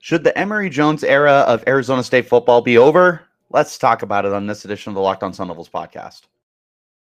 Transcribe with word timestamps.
Should 0.00 0.24
the 0.24 0.36
Emory 0.38 0.70
Jones 0.70 1.02
era 1.02 1.44
of 1.46 1.64
Arizona 1.66 2.02
State 2.02 2.28
football 2.28 2.60
be 2.62 2.78
over? 2.78 3.22
Let's 3.50 3.78
talk 3.78 4.02
about 4.02 4.24
it 4.24 4.32
on 4.32 4.46
this 4.46 4.64
edition 4.64 4.90
of 4.90 4.94
the 4.94 5.00
Locked 5.00 5.22
On 5.22 5.32
Sun 5.32 5.48
Devils 5.48 5.68
podcast. 5.68 6.22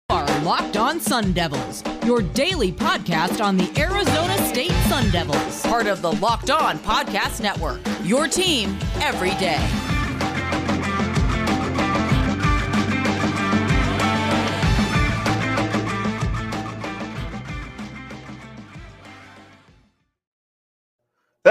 Are 0.09 0.25
Locked 0.41 0.75
On 0.75 0.99
Sun 0.99 1.33
Devils, 1.33 1.83
your 2.03 2.21
daily 2.21 2.71
podcast 2.71 3.43
on 3.43 3.57
the 3.57 3.71
Arizona 3.79 4.37
State 4.47 4.71
Sun 4.87 5.11
Devils, 5.11 5.61
part 5.63 5.85
of 5.85 6.01
the 6.01 6.13
Locked 6.13 6.49
On 6.49 6.79
Podcast 6.79 7.41
Network. 7.41 7.79
Your 8.03 8.27
team 8.27 8.77
every 9.01 9.31
day. 9.35 9.78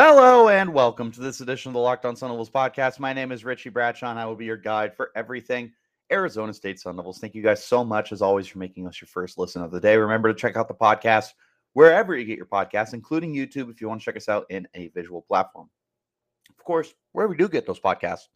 Hello 0.01 0.49
and 0.49 0.73
welcome 0.73 1.11
to 1.11 1.21
this 1.21 1.41
edition 1.41 1.71
of 1.71 1.73
the 1.73 1.81
Locked 1.81 2.05
On 2.05 2.15
Sun 2.15 2.31
Devils 2.31 2.49
podcast. 2.49 3.01
My 3.01 3.13
name 3.13 3.33
is 3.33 3.45
Richie 3.45 3.69
Bradshaw 3.69 4.13
and 4.13 4.19
I 4.21 4.27
will 4.27 4.37
be 4.37 4.45
your 4.45 4.57
guide 4.57 4.95
for 4.95 5.11
everything 5.17 5.73
Arizona 6.13 6.55
State 6.55 6.79
Sun 6.79 6.95
Devils. 6.95 7.19
Thank 7.19 7.35
you 7.35 7.43
guys 7.43 7.65
so 7.65 7.85
much, 7.85 8.13
as 8.13 8.23
always, 8.23 8.47
for 8.47 8.59
making 8.59 8.87
us 8.87 9.01
your 9.01 9.09
first 9.09 9.39
listen 9.39 9.61
of 9.61 9.73
the 9.73 9.81
day. 9.81 9.97
Remember 9.97 10.33
to 10.33 10.39
check 10.39 10.57
out 10.57 10.69
the 10.69 10.75
podcast 10.75 11.31
wherever 11.73 12.17
you 12.17 12.25
get 12.25 12.37
your 12.37 12.47
podcasts, 12.47 12.95
including 12.95 13.35
YouTube 13.35 13.73
if 13.73 13.81
you 13.81 13.89
want 13.89 14.01
to 14.01 14.05
check 14.05 14.17
us 14.17 14.29
out 14.29 14.47
in 14.51 14.69
a 14.75 14.87
visual 14.87 15.23
platform. 15.23 15.69
Of 16.49 16.65
course, 16.65 16.95
wherever 17.11 17.33
you 17.33 17.39
do 17.39 17.49
get 17.49 17.67
those 17.67 17.81
podcasts, 17.81 18.29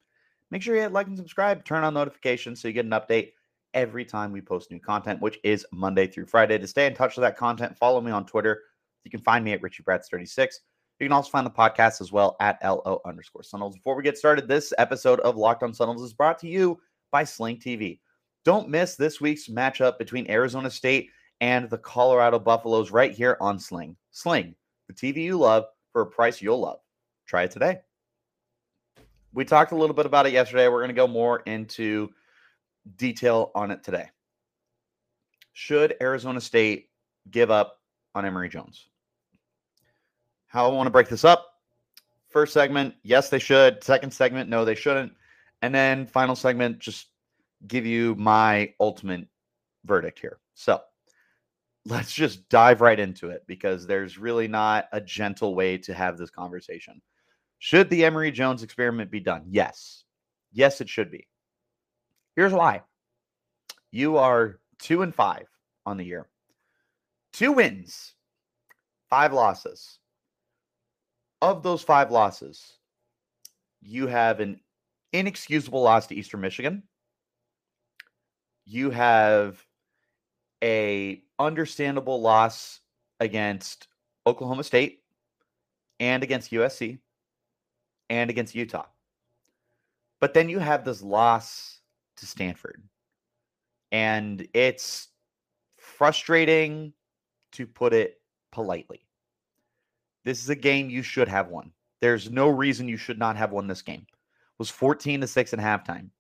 make 0.51 0.63
sure 0.63 0.75
you 0.75 0.83
hit 0.83 0.91
like 0.91 1.07
and 1.07 1.17
subscribe, 1.17 1.65
turn 1.65 1.85
on 1.85 1.95
notifications 1.95 2.61
so 2.61 2.67
you 2.67 2.75
get 2.75 2.87
an 2.87 2.91
update 2.91 3.35
every 3.73 4.05
time 4.05 4.33
we 4.33 4.41
post 4.41 4.73
new 4.73 4.81
content, 4.81 5.23
which 5.23 5.39
is 5.45 5.65
Monday 5.71 6.09
through 6.09 6.27
Friday. 6.27 6.59
To 6.59 6.67
stay 6.67 6.87
in 6.87 6.95
touch 6.95 7.17
with 7.17 7.23
that 7.23 7.37
content, 7.37 7.79
follow 7.79 8.01
me 8.01 8.11
on 8.11 8.27
Twitter. 8.27 8.63
You 9.05 9.13
can 9.13 9.21
find 9.21 9.45
me 9.45 9.53
at 9.53 9.63
Richie 9.63 9.85
Brads 9.85 10.09
36 10.09 10.59
you 11.03 11.09
can 11.09 11.13
also 11.13 11.31
find 11.31 11.45
the 11.45 11.51
podcast 11.51 12.01
as 12.01 12.13
well 12.13 12.37
at 12.39 12.59
LO 12.63 13.01
underscore 13.05 13.43
SunDevils. 13.43 13.75
Before 13.75 13.97
we 13.97 14.05
get 14.05 14.17
started, 14.17 14.47
this 14.47 14.73
episode 14.79 15.19
of 15.21 15.37
Locked 15.37 15.65
on 15.65 15.75
Sun 15.75 15.89
Devils 15.89 16.05
is 16.05 16.13
brought 16.13 16.39
to 16.39 16.49
you 16.49 16.81
by 17.11 17.25
Sling 17.25 17.57
TV. 17.59 17.99
Don't 18.45 18.69
miss 18.69 18.95
this 18.95 19.21
week's 19.21 19.49
matchup 19.49 19.99
between 19.99 20.31
Arizona 20.31 20.71
State 20.71 21.11
and 21.41 21.69
the 21.69 21.79
Colorado 21.79 22.39
Buffaloes 22.39 22.93
right 22.93 23.11
here 23.11 23.37
on 23.41 23.59
Sling. 23.59 23.97
Sling, 24.13 24.55
the 24.87 24.95
TV 24.95 25.25
you 25.25 25.39
love 25.39 25.65
for 25.93 26.03
a 26.03 26.07
price 26.07 26.41
you'll 26.41 26.61
love. 26.61 26.79
Try 27.27 27.43
it 27.43 27.51
today. 27.51 27.81
We 29.35 29.45
talked 29.45 29.73
a 29.73 29.77
little 29.77 29.97
bit 29.97 30.07
about 30.07 30.27
it 30.27 30.33
yesterday. 30.33 30.69
We're 30.69 30.79
going 30.79 30.89
to 30.89 30.95
go 30.95 31.09
more 31.09 31.41
into 31.47 32.11
detail 32.97 33.51
on 33.57 33.73
it 33.73 33.83
today. 33.83 34.09
Should 35.53 35.97
Arizona 36.01 36.41
State 36.41 36.91
give 37.29 37.51
up 37.51 37.81
on 38.15 38.25
Emory 38.25 38.49
Jones? 38.49 38.89
How 40.53 40.69
I 40.69 40.73
want 40.73 40.87
to 40.87 40.91
break 40.91 41.09
this 41.09 41.25
up. 41.25 41.55
First 42.29 42.53
segment, 42.53 42.95
yes, 43.03 43.31
they 43.31 43.39
should. 43.39 43.83
Second 43.83 44.13
segment, 44.13 44.51
no, 44.51 44.67
they 44.67 44.75
shouldn't. 44.75 45.13
And 45.63 45.75
then 45.75 46.07
final 46.07 46.37
segment, 46.37 46.79
just 46.79 47.07
give 47.67 47.87
you 47.87 48.15
my 48.17 48.75
ultimate 48.79 49.27
verdict 49.87 50.19
here. 50.19 50.41
So 50.53 50.83
let's 51.87 52.13
just 52.13 52.47
dive 52.51 52.83
right 52.83 53.01
into 53.01 53.31
it 53.31 53.45
because 53.47 53.87
there's 53.87 54.19
really 54.19 54.47
not 54.47 54.89
a 54.93 55.01
gentle 55.01 55.55
way 55.55 55.79
to 55.79 55.95
have 55.95 56.19
this 56.19 56.31
conversation. 56.31 57.01
Should 57.59 57.89
the 57.89 58.05
Emory 58.05 58.31
Jones 58.31 58.63
experiment 58.63 59.11
be 59.11 59.21
done? 59.21 59.45
Yes. 59.49 60.05
Yes, 60.53 60.83
it 60.83 60.89
should 60.89 61.11
be. 61.11 61.27
Here's 62.37 62.53
why. 62.53 62.83
You 63.91 64.19
are 64.19 64.59
two 64.79 65.01
and 65.01 65.15
five 65.15 65.47
on 65.87 65.97
the 65.97 66.05
year. 66.05 66.29
Two 67.33 67.53
wins, 67.53 68.13
five 69.09 69.33
losses 69.33 69.99
of 71.43 71.63
those 71.63 71.83
five 71.83 72.11
losses, 72.11 72.79
you 73.83 74.07
have 74.07 74.39
an 74.41 74.61
inexcusable 75.13 75.83
loss 75.83 76.07
to 76.07 76.15
Eastern 76.15 76.41
Michigan. 76.41 76.85
You 78.65 78.91
have 78.91 79.63
a 80.63 81.25
understandable 81.41 82.21
loss 82.21 82.81
against 83.19 83.89
Oklahoma 84.25 84.63
State 84.63 85.03
and 85.99 86.23
against 86.23 86.53
USC 86.53 87.01
and 88.09 88.31
against 88.31 88.55
Utah. 88.55 88.87
But 90.21 90.35
then 90.35 90.49
you 90.49 90.61
have 90.61 90.85
this 90.85 91.03
loss 91.03 91.81
to 92.19 92.27
Stanford. 92.27 92.81
And 93.91 94.47
it's 94.55 95.09
frustrating 95.77 96.93
to 97.53 97.67
put 97.67 97.93
it 97.93 98.21
politely. 98.53 99.05
This 100.25 100.43
is 100.43 100.49
a 100.49 100.57
game 100.57 100.91
you 100.91 101.03
should 101.03 101.29
have 101.29 101.49
won. 101.49 101.73
There's 102.01 102.31
no 102.31 102.49
reason 102.49 102.89
you 102.89 102.97
should 102.97 103.19
not 103.19 103.37
have 103.37 103.53
won 103.53 103.67
this 103.67 103.83
game. 103.83 104.07
It 104.09 104.59
was 104.59 104.71
14 104.71 105.21
to 105.21 105.27
6 105.27 105.53
at 105.53 105.59
halftime. 105.59 106.11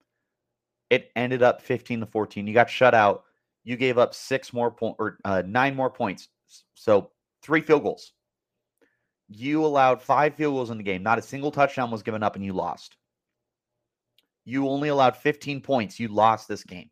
It 0.90 1.10
ended 1.16 1.42
up 1.42 1.62
15 1.62 2.00
to 2.00 2.06
14. 2.06 2.46
You 2.46 2.54
got 2.54 2.68
shut 2.68 2.94
out. 2.94 3.24
You 3.64 3.76
gave 3.76 3.98
up 3.98 4.14
six 4.14 4.52
more 4.52 4.70
point 4.70 4.96
or 4.98 5.18
uh, 5.24 5.42
nine 5.46 5.74
more 5.74 5.90
points. 5.90 6.28
So 6.74 7.10
three 7.42 7.60
field 7.60 7.84
goals. 7.84 8.12
You 9.28 9.64
allowed 9.64 10.02
five 10.02 10.34
field 10.34 10.54
goals 10.54 10.70
in 10.70 10.76
the 10.76 10.82
game. 10.82 11.02
Not 11.02 11.18
a 11.18 11.22
single 11.22 11.50
touchdown 11.50 11.90
was 11.90 12.02
given 12.02 12.22
up, 12.22 12.36
and 12.36 12.44
you 12.44 12.52
lost. 12.52 12.96
You 14.44 14.68
only 14.68 14.88
allowed 14.88 15.16
15 15.16 15.60
points. 15.60 15.98
You 15.98 16.08
lost 16.08 16.48
this 16.48 16.64
game. 16.64 16.90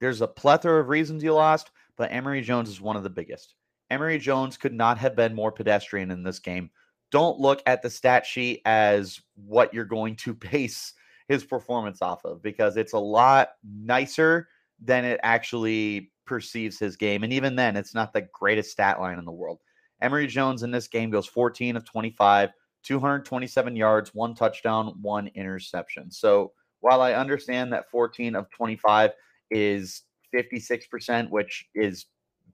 There's 0.00 0.22
a 0.22 0.26
plethora 0.26 0.80
of 0.80 0.88
reasons 0.88 1.22
you 1.22 1.32
lost, 1.32 1.70
but 1.96 2.10
Emory 2.10 2.40
Jones 2.40 2.68
is 2.68 2.80
one 2.80 2.96
of 2.96 3.02
the 3.02 3.10
biggest. 3.10 3.54
Emory 3.90 4.18
Jones 4.18 4.56
could 4.56 4.74
not 4.74 4.98
have 4.98 5.14
been 5.14 5.34
more 5.34 5.52
pedestrian 5.52 6.10
in 6.10 6.22
this 6.22 6.38
game. 6.38 6.70
Don't 7.10 7.38
look 7.38 7.62
at 7.66 7.82
the 7.82 7.90
stat 7.90 8.26
sheet 8.26 8.62
as 8.64 9.20
what 9.34 9.72
you're 9.72 9.84
going 9.84 10.16
to 10.16 10.34
base 10.52 10.94
his 11.28 11.44
performance 11.44 12.02
off 12.02 12.24
of 12.24 12.42
because 12.42 12.76
it's 12.76 12.92
a 12.92 12.98
lot 12.98 13.50
nicer 13.64 14.48
than 14.80 15.04
it 15.04 15.20
actually 15.22 16.12
perceives 16.26 16.78
his 16.78 16.96
game. 16.96 17.24
And 17.24 17.32
even 17.32 17.56
then, 17.56 17.76
it's 17.76 17.94
not 17.94 18.12
the 18.12 18.28
greatest 18.32 18.70
stat 18.70 19.00
line 19.00 19.18
in 19.18 19.24
the 19.24 19.32
world. 19.32 19.60
Emory 20.02 20.26
Jones 20.26 20.62
in 20.62 20.70
this 20.70 20.88
game 20.88 21.10
goes 21.10 21.26
14 21.26 21.76
of 21.76 21.84
25, 21.84 22.50
227 22.82 23.76
yards, 23.76 24.14
one 24.14 24.34
touchdown, 24.34 24.94
one 25.00 25.28
interception. 25.28 26.10
So 26.10 26.52
while 26.80 27.00
I 27.00 27.14
understand 27.14 27.72
that 27.72 27.90
14 27.90 28.36
of 28.36 28.50
25 28.50 29.12
is 29.50 30.02
56%, 30.34 31.30
which 31.30 31.66
is 31.74 32.06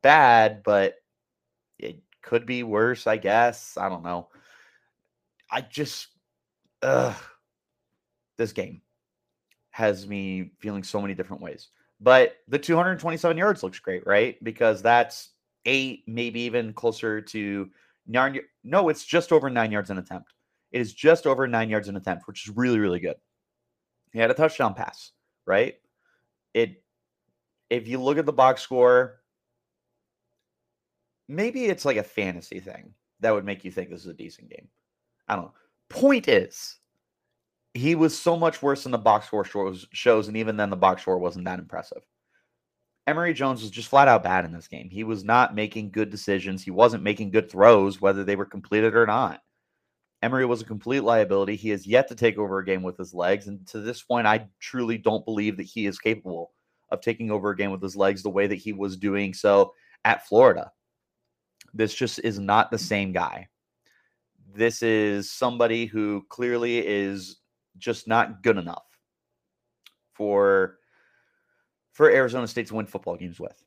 bad, 0.03 0.63
but 0.65 0.95
could 2.23 2.47
be 2.47 2.63
worse, 2.63 3.07
I 3.07 3.17
guess. 3.17 3.77
I 3.77 3.89
don't 3.89 4.05
know. 4.05 4.29
I 5.51 5.61
just, 5.61 6.09
uh, 6.83 7.15
this 8.39 8.53
game 8.53 8.81
has 9.71 10.07
me 10.07 10.53
feeling 10.59 10.83
so 10.83 11.01
many 11.01 11.15
different 11.15 11.43
ways. 11.43 11.69
But 12.01 12.37
the 12.49 12.59
227 12.59 13.37
yards 13.37 13.63
looks 13.63 13.79
great, 13.79 14.07
right? 14.07 14.43
Because 14.43 14.83
that's 14.83 15.31
eight, 15.67 16.05
maybe 16.07 16.41
even 16.41 16.73
closer 16.73 17.21
to 17.21 17.71
nine. 18.07 18.41
No, 18.65 18.89
it's 18.89 19.05
just 19.05 19.33
over 19.33 19.49
nine 19.49 19.71
yards 19.71 19.91
an 19.91 19.99
attempt. 19.99 20.33
It 20.73 20.81
is 20.81 20.93
just 20.93 21.27
over 21.27 21.47
nine 21.47 21.69
yards 21.69 21.89
an 21.89 21.97
attempt, 21.97 22.27
which 22.27 22.49
is 22.49 22.57
really, 22.57 22.79
really 22.79 22.99
good. 22.99 23.17
He 24.13 24.19
had 24.19 24.31
a 24.31 24.35
touchdown 24.35 24.75
pass, 24.75 25.13
right? 25.47 25.77
It, 26.55 26.83
if 27.71 27.87
you 27.89 28.01
look 28.01 28.19
at 28.19 28.27
the 28.27 28.33
box 28.33 28.63
score, 28.63 29.22
maybe 31.33 31.67
it's 31.67 31.85
like 31.85 31.97
a 31.97 32.03
fantasy 32.03 32.61
thing 32.61 32.95
that 33.21 33.33
would 33.33 33.45
make 33.45 33.65
you 33.65 33.71
think 33.71 33.91
this 33.91 34.03
is 34.03 34.09
a 34.09 34.15
decent 34.15 34.51
game. 34.51 34.69
I 35.29 35.37
don't 35.37 35.47
know. 35.47 35.55
Point 35.89 36.29
is, 36.29 36.79
he 37.75 37.95
was 37.95 38.17
so 38.19 38.37
much 38.37 38.63
worse 38.63 38.83
than 38.83 38.93
the 38.93 38.99
box 38.99 39.27
score 39.27 39.45
shows, 39.45 39.87
shows, 39.93 40.29
and 40.29 40.37
even 40.37 40.57
then, 40.57 40.71
the 40.71 40.77
box 40.77 41.03
score 41.03 41.19
wasn't 41.19 41.45
that 41.47 41.59
impressive. 41.59 42.03
Emory 43.07 43.35
Jones 43.35 43.63
was 43.63 43.71
just 43.71 43.89
flat 43.89 44.09
out 44.09 44.23
bad 44.23 44.45
in 44.45 44.53
this 44.53 44.69
game. 44.69 44.89
He 44.89 45.05
was 45.05 45.25
not 45.25 45.55
making 45.55 45.91
good 45.91 46.11
decisions. 46.11 46.63
He 46.63 46.71
wasn't 46.71 47.03
making 47.03 47.31
good 47.31 47.51
throws, 47.51 48.01
whether 48.01 48.23
they 48.23 48.37
were 48.37 48.45
completed 48.45 48.95
or 48.95 49.07
not. 49.07 49.41
Emory 50.23 50.47
was 50.47 50.63
a 50.63 50.67
complete 50.67 51.01
liability. 51.01 51.57
He 51.57 51.71
has 51.71 51.85
yet 51.85 52.07
to 52.09 52.15
take 52.15 52.39
over 52.39 52.59
a 52.59 52.65
game 52.65 52.83
with 52.83 52.97
his 52.97 53.13
legs. 53.13 53.49
And 53.49 53.67
to 53.69 53.81
this 53.81 54.03
point, 54.03 54.29
I 54.29 54.47
truly 54.61 54.99
don't 54.99 55.25
believe 55.25 55.57
that 55.57 55.65
he 55.65 55.87
is 55.87 55.99
capable 55.99 56.53
of 56.91 57.01
taking 57.01 57.33
over 57.33 57.51
a 57.51 57.57
game 57.57 57.73
with 57.73 57.83
his 57.83 57.97
legs 57.97 58.23
the 58.23 58.31
way 58.31 58.47
that 58.47 58.55
he 58.55 58.73
was 58.73 58.97
doing 58.97 59.35
so 59.35 59.73
at 60.05 60.27
Florida. 60.29 60.71
This 61.75 61.95
just 61.95 62.19
is 62.21 62.39
not 62.39 62.71
the 62.71 62.79
same 62.79 63.13
guy. 63.13 63.49
This 64.55 64.83
is 64.83 65.31
somebody 65.31 65.87
who 65.87 66.27
clearly 66.29 66.87
is 66.87 67.39
just 67.79 68.07
not 68.07 68.43
good 68.43 68.59
enough 68.59 68.85
for 70.13 70.79
for 71.93 72.11
Arizona 72.11 72.47
State 72.47 72.67
to 72.69 72.75
win 72.75 72.87
football 72.87 73.17
games 73.17 73.41
with. 73.41 73.63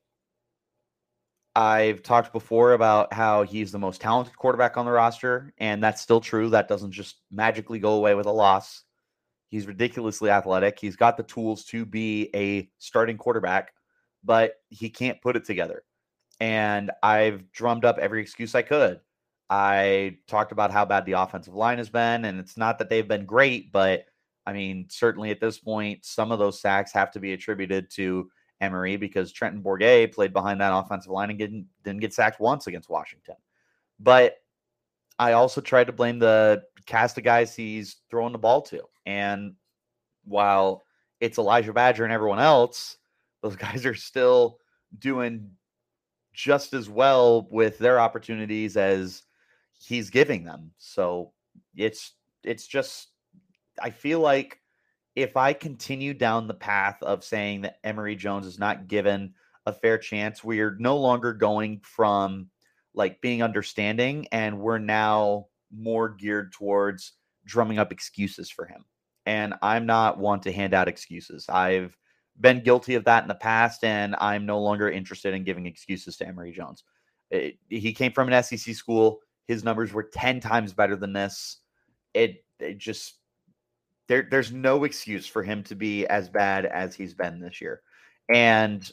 I've 1.55 2.03
talked 2.03 2.33
before 2.33 2.73
about 2.73 3.13
how 3.13 3.43
he's 3.43 3.71
the 3.71 3.79
most 3.79 4.01
talented 4.01 4.35
quarterback 4.35 4.77
on 4.77 4.85
the 4.85 4.91
roster, 4.91 5.53
and 5.57 5.81
that's 5.81 6.01
still 6.01 6.19
true. 6.19 6.49
That 6.49 6.67
doesn't 6.67 6.91
just 6.91 7.21
magically 7.31 7.79
go 7.79 7.93
away 7.93 8.13
with 8.13 8.25
a 8.25 8.31
loss. 8.31 8.83
He's 9.47 9.65
ridiculously 9.65 10.29
athletic. 10.29 10.77
He's 10.77 10.97
got 10.97 11.15
the 11.15 11.23
tools 11.23 11.63
to 11.65 11.85
be 11.85 12.29
a 12.35 12.69
starting 12.79 13.17
quarterback, 13.17 13.71
but 14.23 14.55
he 14.69 14.89
can't 14.89 15.21
put 15.21 15.37
it 15.37 15.45
together 15.45 15.83
and 16.39 16.91
I've 17.03 17.51
drummed 17.51 17.85
up 17.85 17.97
every 17.97 18.21
excuse 18.21 18.55
I 18.55 18.61
could 18.61 18.99
I 19.49 20.17
talked 20.27 20.51
about 20.51 20.71
how 20.71 20.85
bad 20.85 21.05
the 21.05 21.13
offensive 21.13 21.53
line 21.53 21.77
has 21.77 21.89
been, 21.89 22.25
and 22.25 22.39
it's 22.39 22.57
not 22.57 22.79
that 22.79 22.89
they've 22.89 23.07
been 23.07 23.25
great, 23.25 23.71
but 23.71 24.05
I 24.45 24.53
mean, 24.53 24.87
certainly 24.89 25.31
at 25.31 25.39
this 25.39 25.59
point, 25.59 26.05
some 26.05 26.31
of 26.31 26.39
those 26.39 26.59
sacks 26.59 26.91
have 26.93 27.11
to 27.11 27.19
be 27.19 27.33
attributed 27.33 27.89
to 27.91 28.29
Emory 28.61 28.97
because 28.97 29.31
Trenton 29.31 29.61
Bourguet 29.61 30.13
played 30.13 30.33
behind 30.33 30.61
that 30.61 30.75
offensive 30.75 31.11
line 31.11 31.29
and 31.29 31.39
didn't, 31.39 31.67
didn't 31.83 32.01
get 32.01 32.13
sacked 32.13 32.39
once 32.39 32.67
against 32.67 32.89
Washington. 32.89 33.35
But 33.99 34.37
I 35.17 35.33
also 35.33 35.61
tried 35.61 35.87
to 35.87 35.93
blame 35.93 36.19
the 36.19 36.63
cast 36.85 37.17
of 37.17 37.23
guys 37.23 37.55
he's 37.55 37.97
throwing 38.09 38.33
the 38.33 38.39
ball 38.39 38.61
to. 38.63 38.83
And 39.05 39.55
while 40.25 40.83
it's 41.19 41.37
Elijah 41.37 41.73
Badger 41.73 42.03
and 42.03 42.13
everyone 42.13 42.39
else, 42.39 42.97
those 43.41 43.55
guys 43.55 43.85
are 43.85 43.95
still 43.95 44.59
doing 44.97 45.51
just 46.35 46.73
as 46.73 46.89
well 46.89 47.47
with 47.49 47.77
their 47.79 47.99
opportunities 47.99 48.77
as 48.77 49.23
he's 49.79 50.09
giving 50.09 50.43
them. 50.43 50.71
So 50.77 51.31
it's 51.75 52.13
it's 52.43 52.67
just 52.67 53.09
I 53.81 53.89
feel 53.89 54.19
like 54.19 54.59
if 55.15 55.37
I 55.37 55.53
continue 55.53 56.13
down 56.13 56.47
the 56.47 56.53
path 56.53 57.01
of 57.01 57.23
saying 57.23 57.61
that 57.61 57.79
Emory 57.83 58.15
Jones 58.15 58.45
is 58.45 58.59
not 58.59 58.87
given 58.87 59.33
a 59.65 59.73
fair 59.73 59.97
chance, 59.97 60.43
we 60.43 60.59
are 60.59 60.75
no 60.77 60.97
longer 60.97 61.33
going 61.33 61.79
from 61.83 62.49
like 62.93 63.21
being 63.21 63.41
understanding 63.41 64.27
and 64.31 64.59
we're 64.59 64.77
now 64.77 65.47
more 65.71 66.09
geared 66.09 66.51
towards 66.51 67.13
drumming 67.45 67.79
up 67.79 67.91
excuses 67.91 68.49
for 68.49 68.65
him. 68.65 68.83
And 69.25 69.55
I'm 69.61 69.85
not 69.85 70.19
one 70.19 70.41
to 70.41 70.51
hand 70.51 70.73
out 70.73 70.87
excuses. 70.87 71.47
I've 71.49 71.97
been 72.39 72.63
guilty 72.63 72.95
of 72.95 73.05
that 73.05 73.23
in 73.23 73.27
the 73.27 73.35
past, 73.35 73.83
and 73.83 74.15
I'm 74.19 74.45
no 74.45 74.59
longer 74.59 74.89
interested 74.89 75.33
in 75.33 75.43
giving 75.43 75.65
excuses 75.65 76.17
to 76.17 76.27
Emory 76.27 76.51
Jones. 76.51 76.83
It, 77.31 77.57
he 77.69 77.93
came 77.93 78.11
from 78.11 78.31
an 78.31 78.43
SEC 78.43 78.75
school. 78.75 79.19
His 79.47 79.63
numbers 79.63 79.93
were 79.93 80.03
10 80.03 80.39
times 80.39 80.73
better 80.73 80.95
than 80.95 81.13
this. 81.13 81.57
It, 82.13 82.43
it 82.59 82.77
just 82.77 83.15
there 84.07 84.27
there's 84.29 84.51
no 84.51 84.83
excuse 84.83 85.25
for 85.25 85.43
him 85.43 85.63
to 85.63 85.75
be 85.75 86.05
as 86.07 86.29
bad 86.29 86.65
as 86.65 86.95
he's 86.95 87.13
been 87.13 87.39
this 87.39 87.59
year. 87.61 87.81
And 88.33 88.89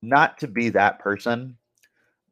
not 0.00 0.38
to 0.38 0.48
be 0.48 0.68
that 0.70 0.98
person, 0.98 1.56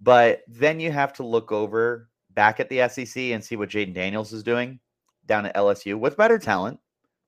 but 0.00 0.43
then 0.49 0.81
you 0.81 0.90
have 0.90 1.12
to 1.14 1.25
look 1.25 1.52
over 1.52 2.08
back 2.31 2.61
at 2.61 2.69
the 2.69 2.88
SEC 2.88 3.17
and 3.17 3.44
see 3.44 3.56
what 3.56 3.69
Jayden 3.69 3.94
Daniels 3.94 4.32
is 4.32 4.43
doing 4.43 4.81
down 5.26 5.46
at 5.46 5.55
LSU 5.55 5.99
with 5.99 6.17
better 6.17 6.38
talent, 6.38 6.81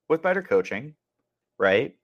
with 0.08 0.22
better 0.22 0.42
coaching, 0.42 0.94
right? 1.58 1.94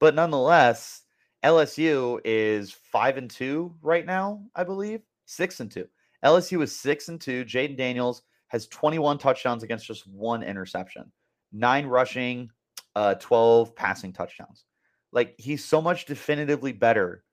But 0.00 0.14
nonetheless, 0.14 1.02
LSU 1.44 2.20
is 2.24 2.72
five 2.72 3.16
and 3.16 3.30
two 3.30 3.74
right 3.82 4.04
now, 4.04 4.42
I 4.54 4.64
believe. 4.64 5.02
Six 5.26 5.60
and 5.60 5.70
two. 5.70 5.86
LSU 6.24 6.62
is 6.62 6.74
six 6.74 7.08
and 7.08 7.20
two. 7.20 7.44
Jayden 7.44 7.76
Daniels 7.76 8.22
has 8.48 8.66
21 8.68 9.18
touchdowns 9.18 9.62
against 9.62 9.86
just 9.86 10.06
one 10.08 10.42
interception 10.42 11.12
nine 11.52 11.86
rushing, 11.86 12.48
uh, 12.94 13.14
12 13.14 13.74
passing 13.74 14.12
touchdowns. 14.12 14.64
Like 15.12 15.34
he's 15.38 15.64
so 15.64 15.80
much 15.82 16.06
definitively 16.06 16.72
better 16.72 17.24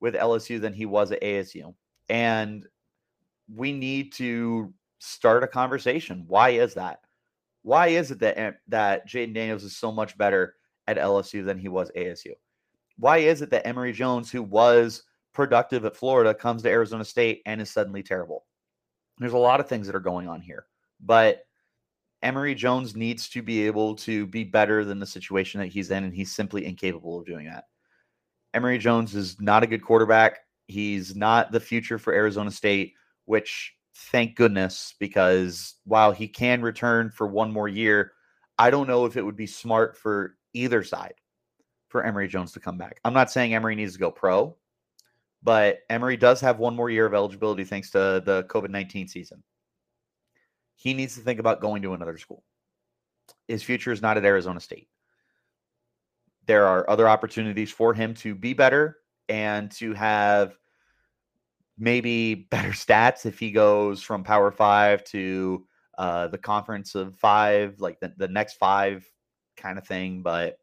with 0.00 0.14
LSU 0.14 0.60
than 0.60 0.72
he 0.72 0.86
was 0.86 1.12
at 1.12 1.22
ASU. 1.22 1.74
And 2.08 2.66
we 3.54 3.72
need 3.72 4.12
to 4.14 4.72
start 4.98 5.44
a 5.44 5.48
conversation. 5.48 6.24
Why 6.26 6.50
is 6.50 6.74
that? 6.74 7.00
Why 7.62 7.88
is 7.88 8.10
it 8.10 8.20
that 8.20 8.56
that 8.68 9.08
Jayden 9.08 9.34
Daniels 9.34 9.64
is 9.64 9.76
so 9.76 9.92
much 9.92 10.16
better 10.16 10.54
at 10.86 10.98
LSU 10.98 11.44
than 11.44 11.58
he 11.58 11.68
was 11.68 11.90
ASU? 11.96 12.32
Why 12.98 13.18
is 13.18 13.42
it 13.42 13.50
that 13.50 13.66
Emory 13.66 13.92
Jones, 13.92 14.30
who 14.30 14.42
was 14.42 15.02
productive 15.34 15.84
at 15.84 15.96
Florida, 15.96 16.32
comes 16.34 16.62
to 16.62 16.70
Arizona 16.70 17.04
State 17.04 17.42
and 17.46 17.60
is 17.60 17.70
suddenly 17.70 18.02
terrible? 18.02 18.44
There's 19.18 19.32
a 19.32 19.38
lot 19.38 19.60
of 19.60 19.68
things 19.68 19.86
that 19.86 19.96
are 19.96 20.00
going 20.00 20.28
on 20.28 20.40
here, 20.40 20.66
but 21.00 21.46
Emory 22.22 22.54
Jones 22.54 22.96
needs 22.96 23.28
to 23.30 23.42
be 23.42 23.66
able 23.66 23.94
to 23.96 24.26
be 24.26 24.44
better 24.44 24.84
than 24.84 24.98
the 24.98 25.06
situation 25.06 25.60
that 25.60 25.68
he's 25.68 25.90
in, 25.90 26.04
and 26.04 26.14
he's 26.14 26.34
simply 26.34 26.64
incapable 26.64 27.18
of 27.18 27.26
doing 27.26 27.46
that. 27.46 27.64
Emory 28.54 28.78
Jones 28.78 29.14
is 29.14 29.40
not 29.40 29.62
a 29.62 29.66
good 29.66 29.84
quarterback. 29.84 30.38
He's 30.66 31.14
not 31.14 31.52
the 31.52 31.60
future 31.60 31.98
for 31.98 32.12
Arizona 32.14 32.50
State, 32.50 32.94
which 33.26 33.74
thank 34.10 34.34
goodness, 34.34 34.94
because 34.98 35.74
while 35.84 36.12
he 36.12 36.26
can 36.26 36.62
return 36.62 37.10
for 37.10 37.26
one 37.26 37.52
more 37.52 37.68
year, 37.68 38.12
I 38.58 38.70
don't 38.70 38.88
know 38.88 39.04
if 39.04 39.16
it 39.16 39.22
would 39.22 39.36
be 39.36 39.46
smart 39.46 39.96
for 39.96 40.36
either 40.56 40.82
side 40.82 41.14
for 41.88 42.04
Emory 42.04 42.28
Jones 42.28 42.52
to 42.52 42.60
come 42.60 42.78
back. 42.78 43.00
I'm 43.04 43.14
not 43.14 43.30
saying 43.30 43.54
Emory 43.54 43.74
needs 43.74 43.92
to 43.92 43.98
go 43.98 44.10
pro, 44.10 44.56
but 45.42 45.80
Emory 45.90 46.16
does 46.16 46.40
have 46.40 46.58
one 46.58 46.74
more 46.74 46.90
year 46.90 47.06
of 47.06 47.14
eligibility 47.14 47.64
thanks 47.64 47.90
to 47.90 48.22
the 48.24 48.46
COVID 48.48 48.70
19 48.70 49.08
season 49.08 49.42
he 50.76 50.94
needs 50.94 51.16
to 51.16 51.22
think 51.22 51.40
about 51.40 51.60
going 51.60 51.82
to 51.82 51.94
another 51.94 52.18
school. 52.18 52.44
His 53.48 53.62
future 53.62 53.90
is 53.90 54.02
not 54.02 54.16
at 54.16 54.24
Arizona 54.24 54.60
State. 54.60 54.88
There 56.46 56.66
are 56.66 56.88
other 56.88 57.08
opportunities 57.08 57.72
for 57.72 57.92
him 57.92 58.14
to 58.14 58.34
be 58.34 58.52
better 58.52 58.98
and 59.28 59.70
to 59.72 59.94
have 59.94 60.56
maybe 61.76 62.34
better 62.50 62.70
stats 62.70 63.26
if 63.26 63.38
he 63.38 63.50
goes 63.50 64.02
from 64.02 64.22
Power 64.22 64.52
Five 64.52 65.02
to 65.04 65.66
uh, 65.98 66.28
the 66.28 66.38
conference 66.38 66.94
of 66.94 67.16
five, 67.16 67.80
like 67.80 67.98
the, 68.00 68.12
the 68.18 68.28
next 68.28 68.58
five 68.58 69.04
kind 69.56 69.78
of 69.78 69.86
thing. 69.86 70.22
But 70.22 70.58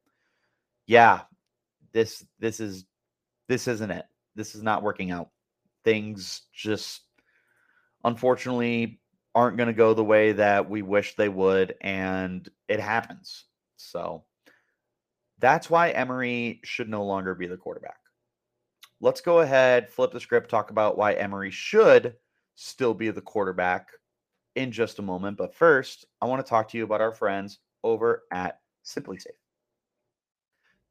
yeah, 0.86 1.22
this 1.92 2.26
this 2.40 2.60
is 2.60 2.86
this 3.48 3.68
isn't 3.68 3.92
it. 3.92 4.06
This 4.36 4.56
is 4.56 4.64
not 4.64 4.84
working 4.84 5.12
out. 5.12 5.30
Things 5.84 6.42
just 6.54 7.02
unfortunately 8.04 9.00
aren't 9.36 9.58
going 9.58 9.68
to 9.68 9.74
go 9.74 9.94
the 9.94 10.04
way 10.04 10.34
that 10.34 10.70
we 10.70 10.82
wish 10.82 11.16
they 11.16 11.30
would, 11.30 11.76
and 11.82 12.48
it 12.68 12.80
happens. 12.80 13.46
So 13.78 14.24
that's 15.40 15.70
why 15.70 15.90
Emory 15.90 16.62
should 16.64 16.90
no 16.90 17.04
longer 17.04 17.36
be 17.36 17.48
the 17.48 17.58
quarterback. 17.58 17.98
Let's 19.02 19.22
go 19.22 19.40
ahead, 19.40 19.90
flip 19.90 20.12
the 20.12 20.20
script, 20.20 20.50
talk 20.50 20.70
about 20.70 20.98
why 20.98 21.14
Emory 21.14 21.52
should 21.52 22.16
still 22.56 22.94
be 22.94 23.10
the 23.10 23.22
quarterback 23.22 23.90
in 24.56 24.72
just 24.72 25.00
a 25.00 25.04
moment. 25.04 25.38
But 25.38 25.56
first, 25.56 26.06
I 26.22 26.26
want 26.26 26.46
to 26.46 26.50
talk 26.50 26.70
to 26.70 26.78
you 26.78 26.84
about 26.84 27.02
our 27.02 27.12
friends 27.12 27.60
over 27.84 28.24
at 28.32 28.60
SimpliSafe. 28.86 29.28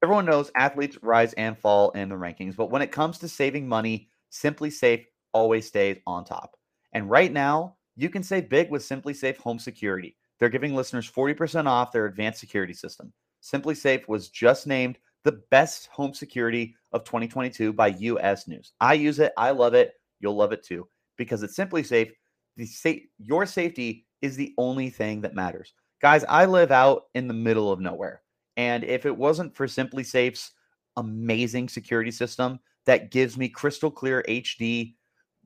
Everyone 0.03 0.27
knows 0.27 0.51
athletes 0.57 0.99
rise 1.03 1.33
and 1.35 1.57
fall 1.57 1.91
in 1.93 2.09
the 2.09 2.17
rankings, 2.17 2.57
but 2.57 2.71
when 2.71 2.83
it 2.83 2.91
comes 2.91 3.19
to 3.19 3.29
saving 3.29 3.69
money, 3.69 4.09
SimpliSafe 4.33 5.07
always 5.33 5.67
stays 5.67 5.99
on 6.07 6.25
top. 6.25 6.57
And 6.93 7.09
right 7.09 7.33
now, 7.33 7.77
you 7.97 8.11
can 8.11 8.23
save 8.23 8.49
big 8.49 8.71
with 8.71 8.83
SimpliSafe 8.83 9.37
Home 9.39 9.59
Security. 9.59 10.17
They're 10.39 10.49
giving 10.49 10.75
listeners 10.75 11.11
40% 11.11 11.67
off 11.67 11.93
their 11.93 12.07
advanced 12.07 12.41
security 12.41 12.73
system. 12.73 13.13
SimpliSafe 13.43 14.09
was 14.09 14.29
just 14.29 14.67
named 14.67 14.99
the 15.25 15.41
best 15.51 15.87
home 15.87 16.15
security 16.15 16.75
of 16.93 17.05
2022 17.05 17.73
by 17.73 17.89
US 17.89 18.49
News. 18.49 18.73
I 18.81 18.95
use 18.95 19.19
it, 19.21 19.33
I 19.37 19.51
love 19.51 19.75
it. 19.75 19.93
You'll 20.21 20.37
love 20.37 20.53
it 20.53 20.65
too 20.65 20.89
because 21.17 21.43
it's 21.43 21.57
SimpliSafe. 21.57 22.11
The 22.57 22.67
sa- 22.67 22.93
your 23.19 23.47
safety 23.47 24.07
is 24.21 24.37
the 24.37 24.55
only 24.59 24.91
thing 24.91 25.21
that 25.21 25.35
matters. 25.35 25.73
Guys, 26.03 26.25
I 26.29 26.47
live 26.47 26.73
out 26.73 27.05
in 27.15 27.29
the 27.29 27.35
middle 27.35 27.71
of 27.71 27.79
nowhere. 27.79 28.23
And 28.57 28.83
if 28.83 29.07
it 29.07 29.17
wasn't 29.17 29.55
for 29.55 29.69
SimpliSafe's 29.69 30.51
amazing 30.97 31.69
security 31.69 32.11
system 32.11 32.59
that 32.87 33.13
gives 33.13 33.39
me 33.39 33.49
crystal 33.49 33.91
clear 33.91 34.25
HD 34.29 34.95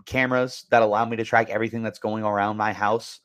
cameras 0.06 0.64
that 0.70 0.82
allow 0.82 1.04
me 1.04 1.16
to 1.16 1.24
track 1.24 1.50
everything 1.50 1.82
that's 1.82 1.98
going 1.98 2.24
around 2.24 2.56
my 2.56 2.72
house 2.72 3.20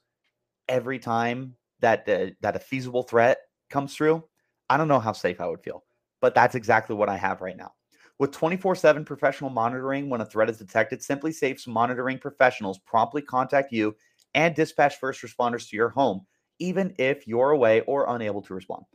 every 0.67 0.99
time 0.99 1.55
that 1.79 2.07
uh, 2.07 2.27
that 2.41 2.55
a 2.55 2.59
feasible 2.59 3.03
threat 3.03 3.39
comes 3.69 3.95
through 3.95 4.23
i 4.69 4.77
don't 4.77 4.87
know 4.87 4.99
how 4.99 5.11
safe 5.11 5.41
i 5.41 5.47
would 5.47 5.61
feel 5.61 5.83
but 6.21 6.33
that's 6.33 6.55
exactly 6.55 6.95
what 6.95 7.09
i 7.09 7.17
have 7.17 7.41
right 7.41 7.57
now 7.57 7.73
with 8.19 8.31
24/7 8.31 9.05
professional 9.05 9.49
monitoring 9.49 10.09
when 10.09 10.21
a 10.21 10.25
threat 10.25 10.49
is 10.49 10.59
detected 10.59 10.99
SimpliSafe's 10.99 11.67
monitoring 11.67 12.17
professionals 12.17 12.79
promptly 12.79 13.21
contact 13.21 13.73
you 13.73 13.93
and 14.33 14.55
dispatch 14.55 14.97
first 14.97 15.21
responders 15.21 15.67
to 15.67 15.75
your 15.75 15.89
home 15.89 16.25
even 16.61 16.93
if 16.97 17.27
you're 17.27 17.51
away 17.51 17.81
or 17.81 18.05
unable 18.15 18.41
to 18.41 18.53
respond 18.53 18.85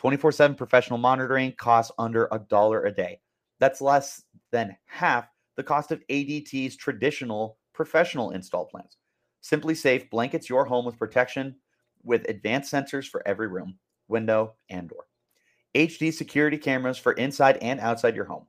24/7 0.00 0.56
professional 0.56 0.98
monitoring 0.98 1.52
costs 1.58 1.92
under 1.98 2.28
a 2.32 2.38
dollar 2.38 2.84
a 2.84 2.92
day 2.92 3.20
that's 3.58 3.80
less 3.80 4.22
than 4.52 4.76
half 4.86 5.28
the 5.56 5.62
cost 5.62 5.90
of 5.90 6.00
ADT's 6.08 6.76
traditional 6.76 7.58
professional 7.72 8.30
install 8.30 8.64
plans. 8.66 8.96
SimpliSafe 9.42 10.08
blankets 10.08 10.48
your 10.48 10.64
home 10.64 10.84
with 10.84 10.98
protection 10.98 11.56
with 12.04 12.28
advanced 12.28 12.72
sensors 12.72 13.08
for 13.08 13.26
every 13.26 13.48
room, 13.48 13.78
window, 14.06 14.54
and 14.70 14.88
door. 14.88 15.06
HD 15.74 16.12
security 16.12 16.58
cameras 16.58 16.96
for 16.96 17.12
inside 17.14 17.56
and 17.58 17.80
outside 17.80 18.14
your 18.14 18.24
home. 18.24 18.46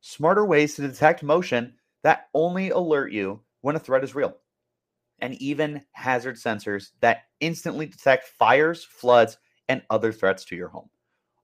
Smarter 0.00 0.44
ways 0.44 0.74
to 0.74 0.82
detect 0.82 1.22
motion 1.22 1.74
that 2.02 2.28
only 2.32 2.70
alert 2.70 3.12
you 3.12 3.40
when 3.60 3.76
a 3.76 3.80
threat 3.80 4.04
is 4.04 4.14
real. 4.14 4.36
And 5.20 5.34
even 5.34 5.82
hazard 5.92 6.36
sensors 6.36 6.90
that 7.00 7.22
instantly 7.40 7.86
detect 7.86 8.28
fires, 8.28 8.84
floods, 8.84 9.38
and 9.68 9.82
other 9.90 10.12
threats 10.12 10.44
to 10.46 10.56
your 10.56 10.68
home. 10.68 10.88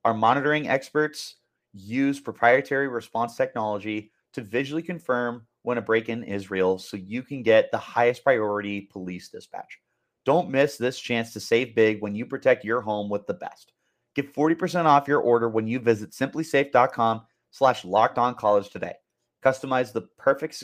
Our 0.05 0.15
monitoring 0.15 0.69
experts 0.69 1.37
use 1.73 2.21
proprietary 2.21 2.89
response 2.89 3.37
technology 3.37 4.13
to 4.35 4.43
visually 4.43 4.83
confirm 4.83 5.47
when 5.63 5.79
a 5.79 5.83
break 5.83 6.09
in 6.09 6.23
is 6.23 6.51
real 6.51 6.79
so 6.79 6.97
you 6.97 7.23
can 7.23 7.43
get 7.43 7.71
the 7.71 7.79
highest 7.79 8.23
priority 8.23 8.83
police 8.83 9.29
dispatch. 9.29 9.81
Don't 10.25 10.51
miss 10.51 10.77
this 10.77 10.99
chance 10.99 11.33
to 11.33 11.41
save 11.41 11.75
big 11.75 12.01
when 12.01 12.15
you 12.15 12.27
protect 12.27 12.65
your 12.65 12.81
home 12.81 13.09
with 13.09 13.27
the 13.27 13.35
best. 13.35 13.73
Get 14.15 14.35
40% 14.35 14.85
off 14.85 15.09
your 15.09 15.21
order 15.21 15.49
when 15.49 15.67
you 15.67 15.81
visit 15.81 16.13
simplisafe.com 16.13 17.23
slash 17.51 17.85
locked 17.85 18.19
on 18.19 18.35
college 18.35 18.71
today. 18.71 18.95
Customize 19.45 19.93
the 19.93 20.03
perfect 20.19 20.63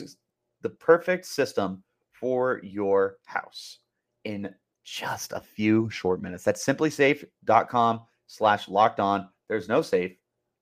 the 0.61 0.69
perfect 0.69 1.25
system 1.25 1.83
for 2.21 2.61
your 2.63 3.17
house 3.25 3.79
in 4.23 4.53
just 4.85 5.33
a 5.33 5.41
few 5.41 5.89
short 5.89 6.21
minutes. 6.21 6.43
That's 6.43 6.63
simplisafe.com 6.63 8.01
slash 8.27 8.69
locked 8.69 8.99
on. 8.99 9.27
There's 9.49 9.67
no 9.67 9.81
safe 9.81 10.15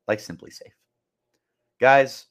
like 0.07 0.19
SimpliSafe. 0.19 0.71
Guys, 1.81 2.27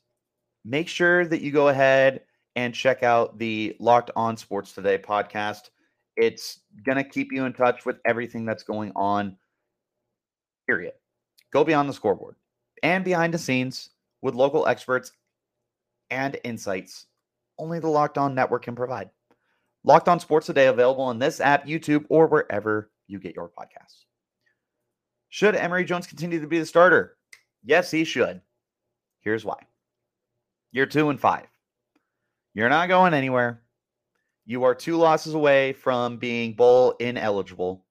make 0.64 0.88
sure 0.88 1.26
that 1.26 1.42
you 1.42 1.52
go 1.52 1.68
ahead 1.68 2.22
and 2.56 2.74
check 2.74 3.02
out 3.02 3.38
the 3.38 3.76
Locked 3.78 4.10
On 4.16 4.36
Sports 4.36 4.72
Today 4.72 4.98
podcast. 4.98 5.70
It's 6.16 6.60
going 6.84 6.96
to 6.96 7.04
keep 7.04 7.30
you 7.30 7.44
in 7.44 7.52
touch 7.52 7.86
with 7.86 7.98
everything 8.06 8.46
that's 8.46 8.64
going 8.64 8.92
on, 8.96 9.36
period. 10.66 10.94
Go 11.52 11.64
beyond 11.64 11.88
the 11.88 11.94
scoreboard 11.94 12.34
and 12.82 13.04
behind 13.04 13.32
the 13.32 13.38
scenes 13.38 13.90
with 14.22 14.34
local 14.34 14.66
experts 14.66 15.12
and 16.10 16.38
insights 16.44 17.06
only 17.58 17.80
the 17.80 17.88
Locked 17.88 18.18
On 18.18 18.34
Network 18.34 18.64
can 18.64 18.74
provide. 18.74 19.10
Locked 19.84 20.08
On 20.08 20.20
Sports 20.20 20.46
Today 20.46 20.66
available 20.66 21.04
on 21.04 21.18
this 21.18 21.40
app, 21.40 21.66
YouTube, 21.66 22.04
or 22.08 22.26
wherever 22.26 22.90
you 23.06 23.18
get 23.18 23.34
your 23.34 23.48
podcasts. 23.48 24.04
Should 25.30 25.54
Emory 25.54 25.84
Jones 25.84 26.06
continue 26.06 26.40
to 26.40 26.46
be 26.46 26.58
the 26.58 26.66
starter? 26.66 27.16
Yes, 27.64 27.90
he 27.90 28.04
should. 28.04 28.40
Here's 29.20 29.44
why. 29.44 29.58
You're 30.72 30.86
two 30.86 31.10
and 31.10 31.20
five. 31.20 31.46
You're 32.54 32.68
not 32.68 32.88
going 32.88 33.14
anywhere. 33.14 33.62
You 34.46 34.64
are 34.64 34.74
two 34.74 34.96
losses 34.96 35.34
away 35.34 35.74
from 35.74 36.16
being 36.16 36.54
bowl 36.54 36.92
ineligible. 36.98 37.84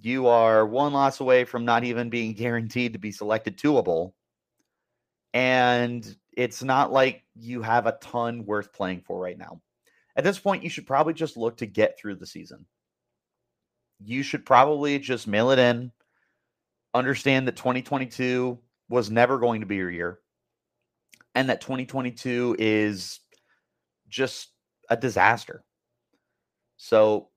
You 0.00 0.26
are 0.26 0.66
one 0.66 0.92
loss 0.92 1.20
away 1.20 1.44
from 1.44 1.64
not 1.64 1.84
even 1.84 2.10
being 2.10 2.32
guaranteed 2.34 2.92
to 2.92 2.98
be 2.98 3.12
selected 3.12 3.58
to 3.58 3.78
a 3.78 3.82
bowl. 3.82 4.14
And 5.32 6.16
it's 6.36 6.62
not 6.62 6.92
like 6.92 7.24
you 7.34 7.62
have 7.62 7.86
a 7.86 7.98
ton 8.00 8.44
worth 8.44 8.72
playing 8.72 9.02
for 9.06 9.20
right 9.20 9.38
now. 9.38 9.60
At 10.20 10.24
this 10.24 10.38
point, 10.38 10.62
you 10.62 10.68
should 10.68 10.86
probably 10.86 11.14
just 11.14 11.38
look 11.38 11.56
to 11.56 11.66
get 11.66 11.98
through 11.98 12.16
the 12.16 12.26
season. 12.26 12.66
You 14.04 14.22
should 14.22 14.44
probably 14.44 14.98
just 14.98 15.26
mail 15.26 15.50
it 15.50 15.58
in, 15.58 15.92
understand 16.92 17.48
that 17.48 17.56
2022 17.56 18.58
was 18.90 19.10
never 19.10 19.38
going 19.38 19.62
to 19.62 19.66
be 19.66 19.76
your 19.76 19.90
year, 19.90 20.18
and 21.34 21.48
that 21.48 21.62
2022 21.62 22.56
is 22.58 23.20
just 24.10 24.50
a 24.90 24.96
disaster. 24.98 25.64
So 26.76 27.28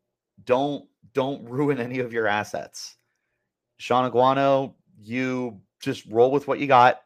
don't 0.44 0.84
don't 1.14 1.48
ruin 1.50 1.80
any 1.80 2.00
of 2.00 2.12
your 2.12 2.28
assets. 2.28 2.98
Shaun 3.78 4.12
Aguano, 4.12 4.74
you 5.02 5.62
just 5.80 6.06
roll 6.08 6.32
with 6.32 6.50
what 6.50 6.60
you 6.60 6.68
got. 6.68 7.02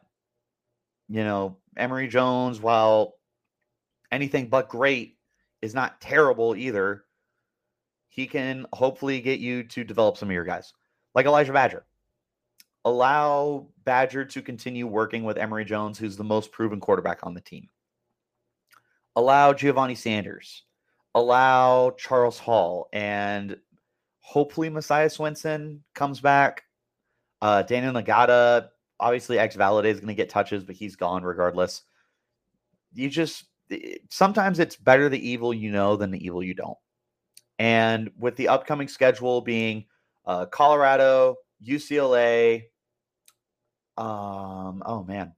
You 1.08 1.22
know, 1.22 1.56
Emory 1.76 2.08
Jones, 2.08 2.60
while 2.60 3.14
anything 4.10 4.48
but 4.48 4.68
great, 4.68 5.17
is 5.62 5.74
not 5.74 6.00
terrible 6.00 6.54
either. 6.56 7.04
He 8.08 8.26
can 8.26 8.66
hopefully 8.72 9.20
get 9.20 9.40
you 9.40 9.64
to 9.64 9.84
develop 9.84 10.16
some 10.16 10.28
of 10.28 10.34
your 10.34 10.44
guys, 10.44 10.72
like 11.14 11.26
Elijah 11.26 11.52
Badger. 11.52 11.84
Allow 12.84 13.68
Badger 13.84 14.24
to 14.24 14.42
continue 14.42 14.86
working 14.86 15.24
with 15.24 15.36
Emory 15.36 15.64
Jones, 15.64 15.98
who's 15.98 16.16
the 16.16 16.24
most 16.24 16.52
proven 16.52 16.80
quarterback 16.80 17.20
on 17.24 17.34
the 17.34 17.40
team. 17.40 17.68
Allow 19.14 19.52
Giovanni 19.52 19.94
Sanders. 19.94 20.64
Allow 21.14 21.90
Charles 21.98 22.38
Hall 22.38 22.88
and 22.92 23.56
hopefully 24.20 24.68
Messiah 24.68 25.08
Swinson 25.08 25.80
comes 25.94 26.20
back. 26.20 26.64
Uh, 27.40 27.62
Daniyel 27.62 28.04
Ngata 28.04 28.68
obviously 29.00 29.38
X 29.38 29.56
Valladay 29.56 29.86
is 29.86 30.00
going 30.00 30.08
to 30.08 30.14
get 30.14 30.28
touches, 30.28 30.64
but 30.64 30.76
he's 30.76 30.96
gone 30.96 31.22
regardless. 31.22 31.82
You 32.94 33.08
just 33.08 33.44
sometimes 34.10 34.58
it's 34.58 34.76
better 34.76 35.08
the 35.08 35.28
evil 35.28 35.52
you 35.52 35.70
know 35.70 35.96
than 35.96 36.10
the 36.10 36.24
evil 36.24 36.42
you 36.42 36.54
don't. 36.54 36.78
And 37.58 38.10
with 38.18 38.36
the 38.36 38.48
upcoming 38.48 38.88
schedule 38.88 39.40
being 39.40 39.84
uh, 40.26 40.46
Colorado, 40.46 41.36
UCLA, 41.66 42.64
um, 43.96 44.82
oh 44.86 45.04
man, 45.06 45.32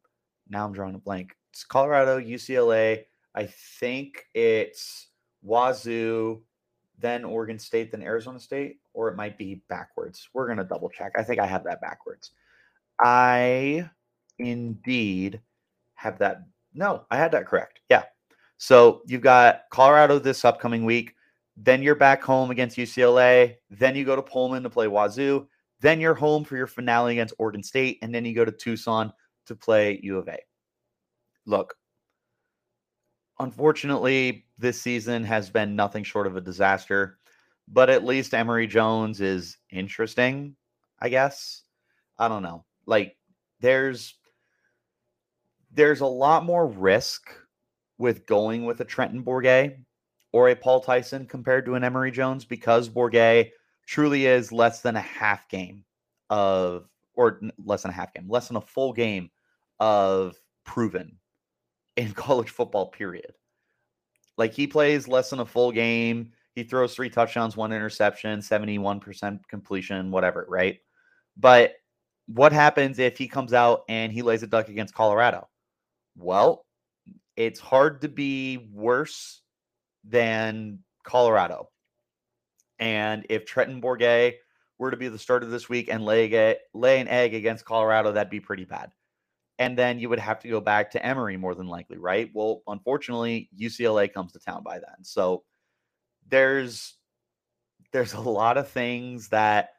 now 0.49 0.67
I'm 0.67 0.73
drawing 0.73 0.95
a 0.95 0.99
blank. 0.99 1.35
It's 1.53 1.65
Colorado, 1.65 2.21
UCLA. 2.21 3.05
I 3.35 3.47
think 3.79 4.27
it's 4.35 5.09
Wazoo, 5.43 6.43
then 6.99 7.25
Oregon 7.25 7.59
State, 7.59 7.91
then 7.91 8.03
Arizona 8.03 8.39
State, 8.39 8.81
or 8.93 9.09
it 9.09 9.17
might 9.17 9.39
be 9.39 9.63
backwards. 9.69 10.29
We're 10.35 10.49
gonna 10.49 10.65
double 10.65 10.91
check. 10.91 11.13
I 11.17 11.23
think 11.23 11.41
I 11.41 11.47
have 11.47 11.65
that 11.65 11.81
backwards. 11.81 12.33
I 13.01 13.89
indeed 14.39 15.41
have 15.95 16.19
that. 16.19 16.43
No, 16.75 17.07
I 17.11 17.17
had 17.17 17.33
that 17.33 17.47
correct. 17.47 17.81
Yeah. 17.89 18.05
So 18.61 19.00
you've 19.07 19.23
got 19.23 19.62
Colorado 19.71 20.19
this 20.19 20.45
upcoming 20.45 20.85
week. 20.85 21.14
Then 21.57 21.83
you're 21.83 21.95
back 21.95 22.23
home 22.23 22.50
against 22.50 22.76
UCLA. 22.76 23.57
Then 23.71 23.97
you 23.97 24.05
go 24.05 24.14
to 24.14 24.23
Pullman 24.23 24.62
to 24.62 24.71
play 24.71 24.87
Wazoo. 24.87 25.49
Then 25.81 25.99
you're 25.99 26.14
home 26.14 26.45
for 26.45 26.57
your 26.57 26.67
finale 26.67 27.12
against 27.12 27.35
Oregon 27.38 27.62
State. 27.62 27.99
And 28.02 28.14
then 28.14 28.25
you 28.25 28.35
go 28.35 28.45
to 28.45 28.52
Tucson 28.52 29.12
to 29.47 29.55
play 29.55 29.99
U 30.02 30.19
of 30.19 30.29
A. 30.29 30.38
Look, 31.47 31.75
unfortunately, 33.38 34.45
this 34.59 34.81
season 34.81 35.25
has 35.25 35.49
been 35.49 35.75
nothing 35.75 36.05
short 36.05 36.26
of 36.26 36.37
a 36.37 36.40
disaster, 36.43 37.19
but 37.67 37.88
at 37.88 38.05
least 38.05 38.35
Emory 38.35 38.67
Jones 38.67 39.23
is 39.23 39.57
interesting, 39.71 40.55
I 41.00 41.09
guess. 41.09 41.62
I 42.19 42.29
don't 42.29 42.43
know 42.43 42.67
like 42.90 43.17
there's 43.61 44.17
there's 45.73 46.00
a 46.00 46.07
lot 46.07 46.45
more 46.45 46.67
risk 46.67 47.31
with 48.00 48.26
going 48.26 48.64
with 48.64 48.80
a 48.80 48.85
Trenton 48.85 49.23
Bourguet 49.23 49.76
or 50.33 50.49
a 50.49 50.57
Paul 50.57 50.80
Tyson 50.80 51.26
compared 51.26 51.66
to 51.66 51.75
an 51.75 51.85
Emory 51.85 52.11
Jones 52.11 52.45
because 52.45 52.88
Bourguet 52.88 53.50
truly 53.87 54.26
is 54.26 54.50
less 54.50 54.80
than 54.80 54.97
a 54.97 55.00
half 55.00 55.49
game 55.49 55.85
of 56.30 56.88
or 57.14 57.40
less 57.64 57.83
than 57.83 57.90
a 57.90 57.95
half 57.95 58.14
game, 58.14 58.26
less 58.28 58.49
than 58.49 58.57
a 58.57 58.61
full 58.61 58.92
game 58.92 59.30
of 59.78 60.37
proven 60.64 61.19
in 61.97 62.12
college 62.14 62.50
football 62.50 62.87
period. 62.87 63.35
Like 64.38 64.54
he 64.54 64.66
plays 64.66 65.07
less 65.07 65.30
than 65.30 65.40
a 65.40 65.47
full 65.47 65.71
game, 65.71 66.33
he 66.54 66.62
throws 66.64 66.95
three 66.95 67.11
touchdowns, 67.11 67.57
one 67.57 67.73
interception, 67.73 68.40
71% 68.40 69.40
completion, 69.49 70.11
whatever, 70.11 70.47
right? 70.49 70.78
But 71.37 71.75
what 72.26 72.52
happens 72.52 72.99
if 72.99 73.19
he 73.19 73.28
comes 73.28 73.52
out 73.52 73.83
and 73.88 74.12
he 74.12 74.23
lays 74.23 74.42
a 74.42 74.47
duck 74.47 74.69
against 74.69 74.95
Colorado? 74.95 75.49
Well, 76.16 76.64
it's 77.40 77.59
hard 77.59 78.02
to 78.02 78.09
be 78.09 78.68
worse 78.70 79.40
than 80.04 80.80
Colorado. 81.04 81.70
And 82.78 83.25
if 83.30 83.47
Trenton 83.47 83.80
Bourguet 83.80 84.35
were 84.78 84.90
to 84.90 84.99
be 84.99 85.09
the 85.09 85.18
starter 85.18 85.47
this 85.47 85.66
week 85.66 85.88
and 85.90 86.04
lay, 86.04 86.30
a, 86.35 86.56
lay 86.75 87.00
an 87.00 87.09
egg 87.09 87.32
against 87.32 87.64
Colorado, 87.64 88.12
that'd 88.12 88.30
be 88.30 88.40
pretty 88.40 88.66
bad. 88.66 88.92
And 89.59 89.76
then 89.76 89.99
you 89.99 90.11
would 90.11 90.18
have 90.18 90.40
to 90.40 90.49
go 90.49 90.61
back 90.61 90.90
to 90.90 91.04
Emory 91.04 91.38
more 91.38 91.54
than 91.54 91.66
likely, 91.66 91.97
right? 91.97 92.30
Well, 92.35 92.61
unfortunately, 92.66 93.49
UCLA 93.59 94.12
comes 94.12 94.32
to 94.32 94.38
town 94.38 94.62
by 94.62 94.75
then. 94.75 95.02
So 95.02 95.44
there's 96.28 96.99
there's 97.92 98.12
a 98.12 98.20
lot 98.20 98.59
of 98.59 98.68
things 98.68 99.28
that 99.28 99.70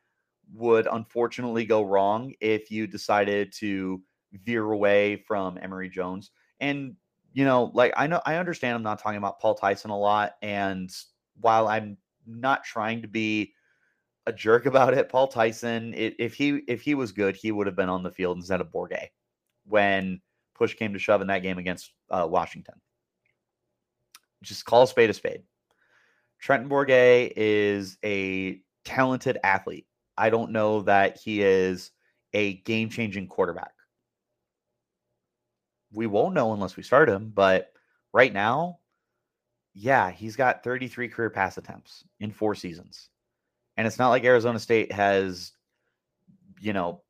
would 0.52 0.88
unfortunately 0.92 1.66
go 1.66 1.84
wrong 1.84 2.34
if 2.42 2.72
you 2.72 2.88
decided 2.88 3.54
to 3.60 4.02
veer 4.34 4.66
away 4.72 5.24
from 5.28 5.60
Emory 5.62 5.90
Jones. 5.90 6.32
And 6.60 6.96
you 7.34 7.46
know, 7.46 7.72
like 7.74 7.94
I 7.96 8.08
know 8.08 8.22
I 8.26 8.36
understand 8.36 8.76
I'm 8.76 8.84
not 8.84 9.00
talking 9.00 9.18
about 9.18 9.40
Paul 9.40 9.56
Tyson 9.56 9.92
a 9.92 9.98
lot 9.98 10.34
and 10.42 10.92
while 11.40 11.68
I'm 11.68 11.98
not 12.26 12.64
trying 12.64 13.02
to 13.02 13.08
be 13.08 13.54
a 14.28 14.34
jerk 14.34 14.66
about 14.66 14.94
it, 14.94 15.10
Paul 15.10 15.28
Tyson, 15.28 15.94
it, 15.94 16.16
if 16.20 16.34
he 16.34 16.62
if 16.68 16.82
he 16.82 16.96
was 16.96 17.12
good, 17.12 17.36
he 17.36 17.52
would 17.52 17.68
have 17.68 17.76
been 17.76 17.90
on 17.90 18.04
the 18.04 18.12
field 18.12 18.38
instead 18.38 18.62
of 18.62 18.72
Bourguet 18.72 19.10
when 19.66 20.22
push 20.56 20.76
came 20.76 20.94
to 20.94 21.00
shove 21.00 21.22
in 21.22 21.28
that 21.28 21.42
game 21.42 21.58
against 21.58 21.94
uh, 22.10 22.28
Washington. 22.30 22.76
Just 24.44 24.66
call 24.66 24.84
a 24.84 24.88
spade 24.88 25.10
a 25.10 25.14
spade. 25.14 25.44
Trenton 26.40 26.70
Bourguet 26.70 27.34
is 27.36 27.98
a 28.04 28.60
talented 28.84 29.38
athlete. 29.44 29.86
I 30.18 30.30
don't 30.30 30.52
know 30.52 30.82
that 30.82 31.20
he 31.20 31.42
is 31.42 31.92
a 32.34 32.56
game 32.58 32.90
changing 32.90 33.28
quarterback. 33.28 33.72
We 35.94 36.08
won't 36.08 36.34
know 36.34 36.54
unless 36.54 36.78
we 36.78 36.84
start 36.84 37.10
him, 37.10 37.32
but 37.34 37.72
right 38.14 38.32
now, 38.32 38.80
yeah, 39.74 40.12
he's 40.12 40.36
got 40.36 40.64
33 40.64 41.10
career 41.10 41.30
pass 41.30 41.58
attempts 41.58 42.04
in 42.20 42.32
four 42.32 42.56
seasons. 42.56 43.10
And 43.78 43.88
it's 43.88 44.00
not 44.00 44.10
like 44.10 44.24
Arizona 44.24 44.60
State 44.60 44.92
has, 44.92 45.54
you 46.60 46.74
know, 46.74 47.02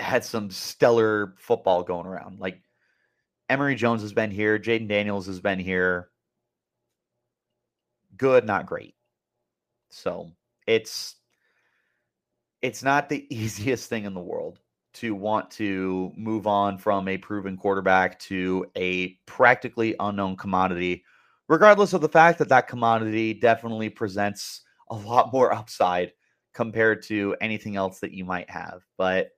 had 0.00 0.24
some 0.24 0.50
stellar 0.50 1.34
football 1.38 1.82
going 1.82 2.06
around. 2.06 2.40
Like 2.40 2.62
Emory 3.48 3.74
Jones 3.74 4.02
has 4.02 4.12
been 4.12 4.30
here. 4.30 4.58
Jayden 4.58 4.88
Daniels 4.88 5.26
has 5.26 5.40
been 5.40 5.58
here. 5.58 6.08
Good, 8.16 8.44
not 8.44 8.66
great. 8.66 8.94
So 9.90 10.32
it's 10.66 11.16
it's 12.60 12.82
not 12.82 13.08
the 13.08 13.26
easiest 13.34 13.88
thing 13.88 14.04
in 14.04 14.14
the 14.14 14.20
world 14.20 14.58
to 14.94 15.14
want 15.14 15.50
to 15.52 16.12
move 16.16 16.46
on 16.46 16.78
from 16.78 17.08
a 17.08 17.18
proven 17.18 17.56
quarterback 17.56 18.18
to 18.20 18.66
a 18.76 19.10
practically 19.26 19.94
unknown 20.00 20.36
commodity, 20.36 21.04
regardless 21.48 21.92
of 21.92 22.00
the 22.00 22.08
fact 22.08 22.38
that 22.38 22.48
that 22.48 22.68
commodity 22.68 23.34
definitely 23.34 23.88
presents 23.88 24.62
a 24.90 24.94
lot 24.94 25.32
more 25.32 25.52
upside 25.52 26.12
compared 26.54 27.02
to 27.04 27.36
anything 27.40 27.76
else 27.76 28.00
that 28.00 28.12
you 28.12 28.24
might 28.24 28.50
have. 28.50 28.82
But 28.96 29.30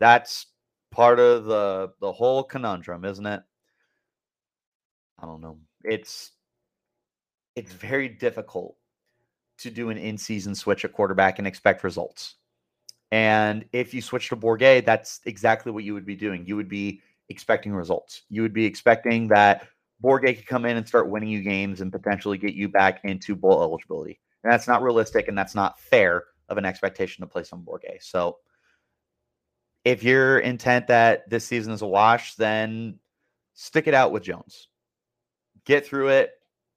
that's 0.00 0.46
part 0.90 1.18
of 1.18 1.44
the 1.44 1.90
the 2.00 2.12
whole 2.12 2.42
conundrum, 2.42 3.04
isn't 3.04 3.26
it? 3.26 3.42
I 5.18 5.26
don't 5.26 5.40
know. 5.40 5.58
It's 5.84 6.32
it's 7.56 7.72
very 7.72 8.08
difficult 8.08 8.76
to 9.58 9.70
do 9.70 9.90
an 9.90 9.98
in-season 9.98 10.54
switch 10.54 10.84
at 10.84 10.92
quarterback 10.92 11.38
and 11.38 11.46
expect 11.48 11.82
results. 11.82 12.36
And 13.10 13.64
if 13.72 13.94
you 13.94 14.02
switch 14.02 14.28
to 14.28 14.36
Bourguet, 14.36 14.84
that's 14.84 15.20
exactly 15.24 15.72
what 15.72 15.84
you 15.84 15.94
would 15.94 16.06
be 16.06 16.16
doing. 16.16 16.46
You 16.46 16.56
would 16.56 16.68
be 16.68 17.00
expecting 17.28 17.72
results. 17.72 18.22
You 18.28 18.42
would 18.42 18.52
be 18.52 18.64
expecting 18.64 19.28
that 19.28 19.66
Bourguet 20.02 20.36
could 20.36 20.46
come 20.46 20.64
in 20.64 20.76
and 20.76 20.86
start 20.86 21.08
winning 21.08 21.30
you 21.30 21.42
games 21.42 21.80
and 21.80 21.90
potentially 21.90 22.38
get 22.38 22.54
you 22.54 22.68
back 22.68 23.00
into 23.04 23.34
bowl 23.34 23.62
eligibility. 23.62 24.20
And 24.44 24.52
that's 24.52 24.68
not 24.68 24.82
realistic 24.82 25.28
and 25.28 25.36
that's 25.36 25.54
not 25.54 25.80
fair 25.80 26.24
of 26.48 26.58
an 26.58 26.64
expectation 26.64 27.22
to 27.22 27.26
place 27.26 27.52
on 27.52 27.62
Bourguet. 27.62 28.02
So 28.02 28.38
if 29.84 30.02
you're 30.02 30.38
intent 30.40 30.86
that 30.88 31.28
this 31.28 31.44
season 31.44 31.72
is 31.72 31.82
a 31.82 31.86
wash, 31.86 32.34
then 32.34 32.98
stick 33.54 33.86
it 33.86 33.94
out 33.94 34.12
with 34.12 34.22
Jones. 34.22 34.68
Get 35.64 35.86
through 35.86 36.08
it. 36.08 36.32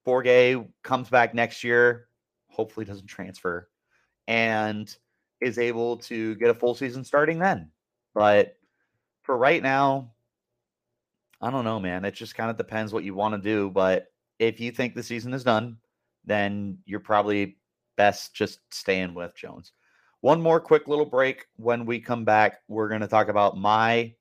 Bourguet 0.06 0.68
comes 0.84 1.10
back 1.10 1.34
next 1.34 1.64
year, 1.64 2.08
hopefully 2.48 2.86
doesn't 2.86 3.08
transfer, 3.08 3.70
and 4.28 4.96
is 5.42 5.58
able 5.58 5.98
to 5.98 6.36
get 6.36 6.50
a 6.50 6.54
full 6.54 6.76
season 6.76 7.04
starting 7.04 7.40
then. 7.40 7.70
But 8.14 8.58
for 9.24 9.38
right 9.38 9.62
now, 9.62 10.14
I 11.42 11.50
don't 11.50 11.66
know, 11.66 11.80
man. 11.80 12.06
It 12.06 12.14
just 12.14 12.36
kind 12.36 12.52
of 12.52 12.58
depends 12.58 12.94
what 12.94 13.04
you 13.04 13.16
want 13.16 13.34
to 13.34 13.42
do. 13.42 13.70
But 13.70 14.08
if 14.40 14.60
you 14.60 14.72
think 14.72 14.94
the 14.94 15.04
season 15.04 15.34
is 15.34 15.44
done, 15.44 15.78
then 16.26 16.78
you're 16.86 17.00
probably 17.00 17.58
best 17.98 18.36
just 18.36 18.60
staying 18.72 19.14
with 19.14 19.36
Jones. 19.36 19.74
One 20.22 20.40
more 20.40 20.60
quick 20.60 20.88
little 20.88 21.06
break. 21.06 21.46
When 21.56 21.86
we 21.86 22.00
come 22.00 22.24
back, 22.24 22.60
we're 22.68 22.90
going 22.90 23.02
to 23.02 23.08
talk 23.08 23.28
about 23.28 23.58
my 23.58 24.14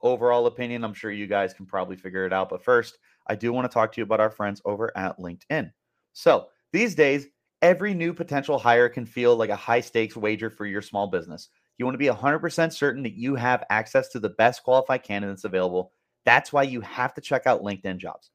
overall 0.00 0.46
opinion. 0.46 0.82
I'm 0.82 0.94
sure 0.94 1.10
you 1.10 1.26
guys 1.26 1.52
can 1.52 1.66
probably 1.66 1.96
figure 1.96 2.24
it 2.24 2.32
out. 2.32 2.48
But 2.48 2.64
first, 2.64 2.96
I 3.26 3.34
do 3.34 3.52
want 3.52 3.70
to 3.70 3.74
talk 3.74 3.92
to 3.92 4.00
you 4.00 4.04
about 4.04 4.20
our 4.20 4.30
friends 4.30 4.62
over 4.64 4.96
at 4.96 5.18
LinkedIn. 5.18 5.70
So 6.14 6.46
these 6.72 6.94
days, 6.94 7.26
every 7.62 7.94
new 7.94 8.12
potential 8.12 8.58
hire 8.58 8.88
can 8.88 9.06
feel 9.06 9.36
like 9.36 9.50
a 9.50 9.56
high 9.56 9.80
stakes 9.80 10.16
wager 10.16 10.50
for 10.50 10.66
your 10.66 10.82
small 10.82 11.06
business. 11.06 11.48
You 11.78 11.84
want 11.84 11.94
to 11.94 11.98
be 11.98 12.06
100% 12.06 12.72
certain 12.72 13.02
that 13.02 13.14
you 13.14 13.34
have 13.34 13.64
access 13.70 14.08
to 14.08 14.20
the 14.20 14.30
best 14.30 14.62
qualified 14.62 15.02
candidates 15.02 15.44
available. 15.44 15.92
That's 16.24 16.52
why 16.52 16.62
you 16.62 16.80
have 16.80 17.14
to 17.14 17.20
check 17.20 17.46
out 17.46 17.62
LinkedIn 17.62 17.98
Jobs. 17.98 18.30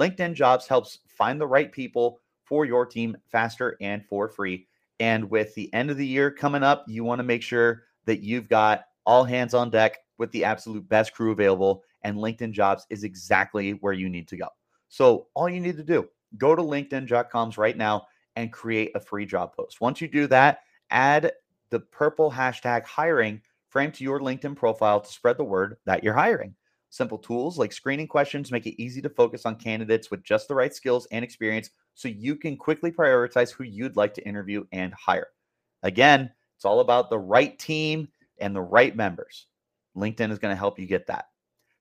LinkedIn 0.00 0.34
Jobs 0.34 0.66
helps 0.66 1.00
find 1.08 1.40
the 1.40 1.46
right 1.46 1.70
people 1.70 2.20
for 2.42 2.64
your 2.64 2.86
team 2.86 3.16
faster 3.30 3.76
and 3.80 4.04
for 4.06 4.28
free. 4.28 4.66
And 5.00 5.30
with 5.30 5.54
the 5.54 5.72
end 5.74 5.90
of 5.90 5.96
the 5.96 6.06
year 6.06 6.30
coming 6.30 6.62
up, 6.62 6.84
you 6.86 7.04
want 7.04 7.18
to 7.18 7.24
make 7.24 7.42
sure 7.42 7.84
that 8.06 8.20
you've 8.20 8.48
got 8.48 8.84
all 9.06 9.24
hands 9.24 9.54
on 9.54 9.70
deck 9.70 9.98
with 10.18 10.30
the 10.32 10.44
absolute 10.44 10.88
best 10.88 11.12
crew 11.12 11.32
available. 11.32 11.82
And 12.02 12.16
LinkedIn 12.16 12.52
Jobs 12.52 12.86
is 12.90 13.02
exactly 13.02 13.72
where 13.72 13.92
you 13.92 14.08
need 14.08 14.28
to 14.28 14.36
go. 14.36 14.48
So 14.88 15.28
all 15.34 15.48
you 15.48 15.60
need 15.60 15.76
to 15.76 15.84
do, 15.84 16.08
go 16.38 16.54
to 16.54 16.62
LinkedIn.coms 16.62 17.58
right 17.58 17.76
now 17.76 18.06
and 18.36 18.52
create 18.52 18.92
a 18.94 19.00
free 19.00 19.26
job 19.26 19.54
post. 19.54 19.80
Once 19.80 20.00
you 20.00 20.08
do 20.08 20.26
that, 20.26 20.60
add 20.90 21.32
the 21.70 21.80
purple 21.80 22.30
hashtag 22.30 22.84
hiring 22.84 23.40
frame 23.68 23.92
to 23.92 24.04
your 24.04 24.20
LinkedIn 24.20 24.56
profile 24.56 25.00
to 25.00 25.12
spread 25.12 25.36
the 25.36 25.44
word 25.44 25.76
that 25.84 26.04
you're 26.04 26.14
hiring. 26.14 26.54
Simple 26.90 27.18
tools 27.18 27.58
like 27.58 27.72
screening 27.72 28.06
questions 28.06 28.52
make 28.52 28.66
it 28.66 28.80
easy 28.80 29.02
to 29.02 29.08
focus 29.08 29.44
on 29.46 29.56
candidates 29.56 30.12
with 30.12 30.22
just 30.22 30.46
the 30.46 30.54
right 30.54 30.72
skills 30.72 31.08
and 31.10 31.24
experience 31.24 31.70
so 31.94 32.06
you 32.06 32.36
can 32.36 32.56
quickly 32.56 32.92
prioritize 32.92 33.50
who 33.50 33.64
you'd 33.64 33.96
like 33.96 34.14
to 34.14 34.26
interview 34.26 34.64
and 34.70 34.94
hire. 34.94 35.26
Again, 35.82 36.30
it's 36.54 36.64
all 36.64 36.78
about 36.78 37.10
the 37.10 37.18
right 37.18 37.58
team 37.58 38.08
and 38.38 38.54
the 38.54 38.62
right 38.62 38.94
members. 38.94 39.46
LinkedIn 39.96 40.30
is 40.30 40.38
going 40.38 40.52
to 40.52 40.58
help 40.58 40.78
you 40.78 40.86
get 40.86 41.08
that. 41.08 41.26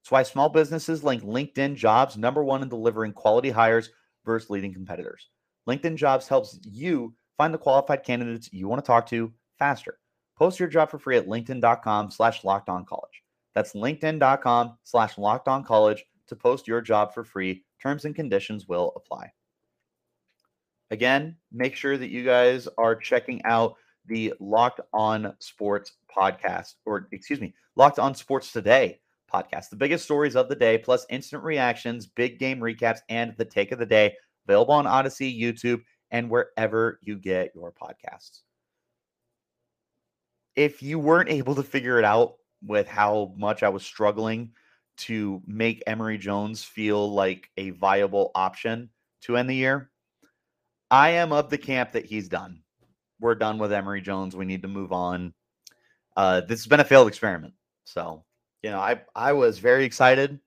That's 0.01 0.11
why 0.11 0.23
small 0.23 0.49
businesses 0.49 1.03
link 1.03 1.23
LinkedIn 1.23 1.75
jobs 1.75 2.17
number 2.17 2.43
one 2.43 2.63
in 2.63 2.69
delivering 2.69 3.13
quality 3.13 3.51
hires 3.51 3.91
versus 4.25 4.49
leading 4.49 4.73
competitors. 4.73 5.29
LinkedIn 5.67 5.95
jobs 5.95 6.27
helps 6.27 6.59
you 6.63 7.13
find 7.37 7.53
the 7.53 7.57
qualified 7.57 8.03
candidates 8.03 8.49
you 8.51 8.67
want 8.67 8.83
to 8.83 8.87
talk 8.87 9.07
to 9.07 9.31
faster. 9.57 9.99
Post 10.37 10.59
your 10.59 10.69
job 10.69 10.89
for 10.89 10.99
free 10.99 11.17
at 11.17 11.27
linkedin.com 11.27 12.11
slash 12.11 12.43
locked 12.43 12.69
on 12.69 12.85
college. 12.85 13.23
That's 13.53 13.73
linkedin.com 13.73 14.77
slash 14.83 15.17
locked 15.17 15.47
on 15.47 15.63
college 15.63 16.03
to 16.27 16.35
post 16.35 16.67
your 16.67 16.81
job 16.81 17.13
for 17.13 17.23
free. 17.23 17.63
Terms 17.81 18.05
and 18.05 18.15
conditions 18.15 18.67
will 18.67 18.93
apply. 18.95 19.31
Again, 20.91 21.35
make 21.51 21.75
sure 21.75 21.97
that 21.97 22.09
you 22.09 22.23
guys 22.23 22.67
are 22.77 22.95
checking 22.95 23.43
out 23.45 23.75
the 24.05 24.33
Locked 24.39 24.81
On 24.93 25.33
Sports 25.39 25.93
podcast, 26.15 26.75
or 26.85 27.07
excuse 27.11 27.41
me, 27.41 27.53
Locked 27.75 27.99
On 27.99 28.13
Sports 28.13 28.51
Today 28.51 28.99
podcast. 29.33 29.69
The 29.69 29.75
biggest 29.75 30.03
stories 30.03 30.35
of 30.35 30.49
the 30.49 30.55
day, 30.55 30.77
plus 30.77 31.05
instant 31.09 31.43
reactions, 31.43 32.05
big 32.05 32.37
game 32.37 32.59
recaps, 32.59 32.99
and 33.09 33.33
the 33.37 33.45
take 33.45 33.71
of 33.71 33.79
the 33.79 33.85
day. 33.85 34.15
Available 34.47 34.73
on 34.73 34.85
Audacy, 34.85 35.39
YouTube, 35.39 35.81
and 36.11 36.29
wherever 36.29 36.99
you 37.01 37.17
get 37.17 37.51
your 37.55 37.71
podcasts. 37.71 38.41
If 40.55 40.83
you 40.83 40.99
weren't 40.99 41.29
able 41.29 41.55
to 41.55 41.63
figure 41.63 41.97
it 41.97 42.05
out 42.05 42.35
with 42.65 42.87
how 42.87 43.33
much 43.37 43.63
I 43.63 43.69
was 43.69 43.83
struggling 43.83 44.51
to 44.95 45.41
make 45.47 45.83
Emory 45.87 46.17
Jones 46.17 46.63
feel 46.63 47.11
like 47.11 47.49
a 47.57 47.71
viable 47.71 48.31
option 48.35 48.89
to 49.21 49.37
end 49.37 49.49
the 49.49 49.55
year, 49.55 49.89
I 50.91 51.09
am 51.11 51.31
of 51.31 51.49
the 51.49 51.57
camp 51.57 51.93
that 51.93 52.05
he's 52.05 52.29
done. 52.29 52.61
We're 53.19 53.35
done 53.35 53.57
with 53.57 53.73
Emory 53.73 54.01
Jones. 54.01 54.35
We 54.35 54.45
need 54.45 54.61
to 54.61 54.67
move 54.67 54.91
on. 54.91 55.33
Uh, 56.15 56.41
this 56.41 56.59
has 56.59 56.67
been 56.67 56.81
a 56.81 56.85
failed 56.85 57.07
experiment. 57.07 57.55
So, 57.85 58.23
you 58.61 58.69
know, 58.69 58.79
I 58.79 59.01
I 59.15 59.33
was 59.33 59.57
very 59.57 59.85
excited 59.85 60.39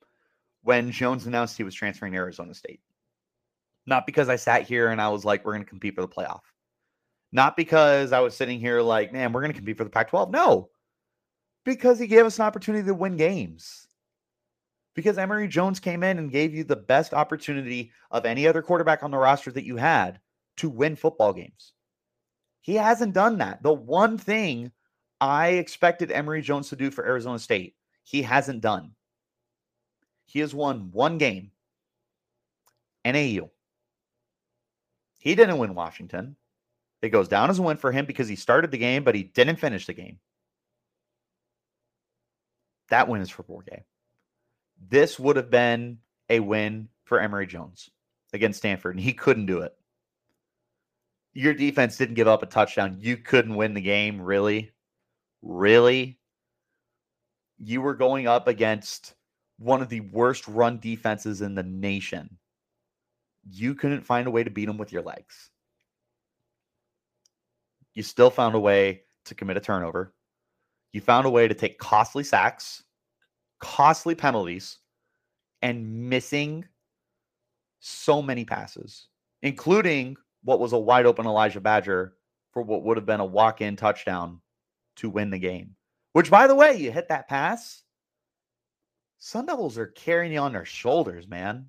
when 0.62 0.92
Jones 0.92 1.26
announced 1.26 1.56
he 1.56 1.64
was 1.64 1.74
transferring 1.74 2.12
to 2.12 2.18
Arizona 2.18 2.54
State. 2.54 2.80
Not 3.86 4.06
because 4.06 4.28
I 4.28 4.36
sat 4.36 4.62
here 4.62 4.88
and 4.88 5.00
I 5.00 5.08
was 5.08 5.24
like, 5.24 5.44
we're 5.44 5.52
going 5.52 5.64
to 5.64 5.68
compete 5.68 5.94
for 5.94 6.00
the 6.00 6.08
playoff. 6.08 6.40
Not 7.32 7.56
because 7.56 8.12
I 8.12 8.20
was 8.20 8.36
sitting 8.36 8.60
here 8.60 8.80
like, 8.80 9.12
man, 9.12 9.32
we're 9.32 9.42
going 9.42 9.52
to 9.52 9.56
compete 9.56 9.76
for 9.76 9.84
the 9.84 9.90
Pac 9.90 10.08
12. 10.08 10.30
No, 10.30 10.70
because 11.64 11.98
he 11.98 12.06
gave 12.06 12.24
us 12.24 12.38
an 12.38 12.44
opportunity 12.44 12.86
to 12.86 12.94
win 12.94 13.16
games. 13.16 13.86
Because 14.94 15.18
Emory 15.18 15.46
Jones 15.46 15.78
came 15.78 16.02
in 16.02 16.18
and 16.18 16.30
gave 16.30 16.54
you 16.54 16.64
the 16.64 16.76
best 16.76 17.12
opportunity 17.12 17.92
of 18.10 18.24
any 18.24 18.46
other 18.46 18.62
quarterback 18.62 19.02
on 19.02 19.10
the 19.10 19.18
roster 19.18 19.52
that 19.52 19.64
you 19.64 19.76
had 19.76 20.20
to 20.56 20.70
win 20.70 20.96
football 20.96 21.34
games. 21.34 21.74
He 22.62 22.74
hasn't 22.74 23.12
done 23.12 23.38
that. 23.38 23.62
The 23.62 23.72
one 23.72 24.16
thing 24.16 24.72
I 25.20 25.48
expected 25.48 26.10
Emory 26.10 26.40
Jones 26.40 26.70
to 26.70 26.76
do 26.76 26.90
for 26.90 27.06
Arizona 27.06 27.38
State, 27.38 27.74
he 28.04 28.22
hasn't 28.22 28.62
done. 28.62 28.92
He 30.24 30.40
has 30.40 30.54
won 30.54 30.90
one 30.92 31.18
game, 31.18 31.50
NAU. 33.04 33.50
He 35.26 35.34
didn't 35.34 35.58
win 35.58 35.74
Washington. 35.74 36.36
It 37.02 37.10
goes 37.10 37.28
down 37.28 37.50
as 37.50 37.58
a 37.58 37.62
win 37.62 37.76
for 37.76 37.92
him 37.92 38.06
because 38.06 38.28
he 38.28 38.36
started 38.36 38.70
the 38.70 38.78
game, 38.78 39.04
but 39.04 39.14
he 39.14 39.22
didn't 39.22 39.56
finish 39.56 39.86
the 39.86 39.92
game. 39.92 40.18
That 42.88 43.08
win 43.08 43.20
is 43.20 43.30
for 43.30 43.42
Bourguet. 43.42 43.82
This 44.88 45.18
would 45.18 45.36
have 45.36 45.50
been 45.50 45.98
a 46.28 46.40
win 46.40 46.88
for 47.04 47.20
Emory 47.20 47.46
Jones 47.46 47.90
against 48.32 48.58
Stanford, 48.58 48.94
and 48.94 49.04
he 49.04 49.12
couldn't 49.12 49.46
do 49.46 49.60
it 49.60 49.74
your 51.36 51.52
defense 51.52 51.98
didn't 51.98 52.14
give 52.14 52.28
up 52.28 52.42
a 52.42 52.46
touchdown. 52.46 52.96
You 52.98 53.18
couldn't 53.18 53.56
win 53.56 53.74
the 53.74 53.82
game, 53.82 54.22
really? 54.22 54.72
Really? 55.42 56.18
You 57.58 57.82
were 57.82 57.94
going 57.94 58.26
up 58.26 58.48
against 58.48 59.14
one 59.58 59.82
of 59.82 59.90
the 59.90 60.00
worst 60.00 60.48
run 60.48 60.78
defenses 60.78 61.42
in 61.42 61.54
the 61.54 61.62
nation. 61.62 62.38
You 63.48 63.74
couldn't 63.74 64.02
find 64.02 64.26
a 64.26 64.30
way 64.30 64.44
to 64.44 64.50
beat 64.50 64.66
them 64.66 64.78
with 64.78 64.92
your 64.92 65.02
legs. 65.02 65.50
You 67.94 68.02
still 68.02 68.30
found 68.30 68.54
a 68.54 68.60
way 68.60 69.02
to 69.26 69.34
commit 69.34 69.56
a 69.56 69.60
turnover. 69.60 70.14
You 70.92 71.00
found 71.00 71.26
a 71.26 71.30
way 71.30 71.48
to 71.48 71.54
take 71.54 71.78
costly 71.78 72.24
sacks, 72.24 72.82
costly 73.60 74.14
penalties, 74.14 74.78
and 75.62 76.08
missing 76.08 76.64
so 77.80 78.20
many 78.20 78.44
passes, 78.44 79.08
including 79.42 80.16
what 80.42 80.60
was 80.60 80.72
a 80.72 80.78
wide 80.78 81.06
open 81.06 81.26
Elijah 81.26 81.60
Badger 81.60 82.14
for 82.52 82.62
what 82.62 82.82
would 82.82 82.96
have 82.96 83.06
been 83.06 83.20
a 83.20 83.24
walk 83.24 83.60
in 83.60 83.76
touchdown 83.76 84.40
to 84.96 85.10
win 85.10 85.30
the 85.30 85.38
game. 85.38 85.76
Which, 86.12 86.30
by 86.30 86.46
the 86.46 86.54
way, 86.54 86.76
you 86.76 86.90
hit 86.90 87.08
that 87.08 87.28
pass. 87.28 87.82
Sun 89.18 89.46
Devils 89.46 89.78
are 89.78 89.86
carrying 89.86 90.32
you 90.32 90.38
on 90.38 90.52
their 90.52 90.64
shoulders, 90.64 91.28
man. 91.28 91.68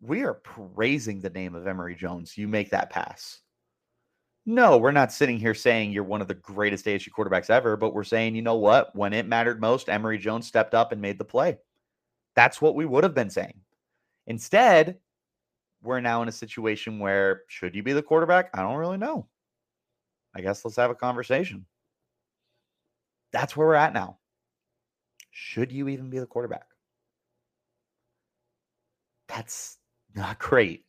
We 0.00 0.22
are 0.22 0.34
praising 0.34 1.20
the 1.20 1.30
name 1.30 1.54
of 1.54 1.66
Emory 1.66 1.94
Jones. 1.94 2.38
You 2.38 2.48
make 2.48 2.70
that 2.70 2.90
pass. 2.90 3.40
No, 4.46 4.78
we're 4.78 4.92
not 4.92 5.12
sitting 5.12 5.38
here 5.38 5.54
saying 5.54 5.92
you're 5.92 6.02
one 6.02 6.22
of 6.22 6.28
the 6.28 6.34
greatest 6.34 6.86
ASU 6.86 7.10
quarterbacks 7.10 7.50
ever, 7.50 7.76
but 7.76 7.94
we're 7.94 8.04
saying, 8.04 8.34
you 8.34 8.42
know 8.42 8.56
what? 8.56 8.94
When 8.96 9.12
it 9.12 9.26
mattered 9.26 9.60
most, 9.60 9.90
Emory 9.90 10.18
Jones 10.18 10.46
stepped 10.46 10.74
up 10.74 10.92
and 10.92 11.00
made 11.00 11.18
the 11.18 11.24
play. 11.24 11.58
That's 12.34 12.62
what 12.62 12.74
we 12.74 12.86
would 12.86 13.04
have 13.04 13.14
been 13.14 13.28
saying. 13.28 13.60
Instead, 14.26 14.98
we're 15.82 16.00
now 16.00 16.22
in 16.22 16.28
a 16.28 16.32
situation 16.32 16.98
where 16.98 17.42
should 17.48 17.74
you 17.74 17.82
be 17.82 17.92
the 17.92 18.02
quarterback? 18.02 18.50
I 18.54 18.62
don't 18.62 18.76
really 18.76 18.96
know. 18.96 19.26
I 20.34 20.40
guess 20.40 20.64
let's 20.64 20.76
have 20.76 20.90
a 20.90 20.94
conversation. 20.94 21.66
That's 23.32 23.56
where 23.56 23.66
we're 23.66 23.74
at 23.74 23.92
now. 23.92 24.18
Should 25.30 25.70
you 25.70 25.88
even 25.88 26.10
be 26.10 26.18
the 26.18 26.26
quarterback? 26.26 26.66
That's 29.28 29.78
not 30.14 30.38
great. 30.38 30.84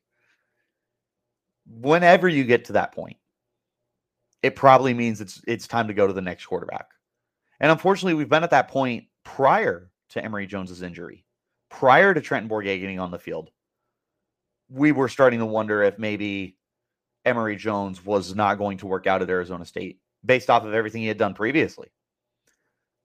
Whenever 1.67 2.27
you 2.27 2.43
get 2.43 2.65
to 2.65 2.73
that 2.73 2.93
point, 2.93 3.17
it 4.43 4.55
probably 4.55 4.93
means 4.93 5.21
it's 5.21 5.41
it's 5.47 5.67
time 5.67 5.87
to 5.87 5.93
go 5.93 6.07
to 6.07 6.13
the 6.13 6.21
next 6.21 6.45
quarterback. 6.45 6.89
And 7.59 7.71
unfortunately, 7.71 8.15
we've 8.15 8.29
been 8.29 8.43
at 8.43 8.49
that 8.51 8.69
point 8.69 9.05
prior 9.23 9.91
to 10.09 10.23
Emory 10.23 10.47
Jones's 10.47 10.81
injury, 10.81 11.25
prior 11.69 12.13
to 12.13 12.21
Trenton 12.21 12.49
Bourguet 12.49 12.79
getting 12.79 12.99
on 12.99 13.11
the 13.11 13.19
field. 13.19 13.51
We 14.69 14.91
were 14.91 15.09
starting 15.09 15.39
to 15.39 15.45
wonder 15.45 15.83
if 15.83 15.99
maybe 15.99 16.57
Emory 17.25 17.55
Jones 17.55 18.03
was 18.03 18.35
not 18.35 18.57
going 18.57 18.77
to 18.79 18.87
work 18.87 19.05
out 19.05 19.21
at 19.21 19.29
Arizona 19.29 19.65
State 19.65 19.99
based 20.25 20.49
off 20.49 20.65
of 20.65 20.73
everything 20.73 21.01
he 21.01 21.07
had 21.07 21.17
done 21.17 21.33
previously. 21.33 21.89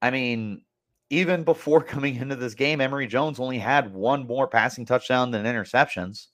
I 0.01 0.11
mean, 0.11 0.63
even 1.11 1.45
before 1.45 1.83
coming 1.85 2.17
into 2.17 2.37
this 2.37 2.55
game, 2.55 2.81
Emory 2.81 3.07
Jones 3.07 3.41
only 3.41 3.59
had 3.59 3.93
one 3.93 4.27
more 4.27 4.49
passing 4.49 4.85
touchdown 4.85 5.31
than 5.31 5.47
interceptions 5.47 6.29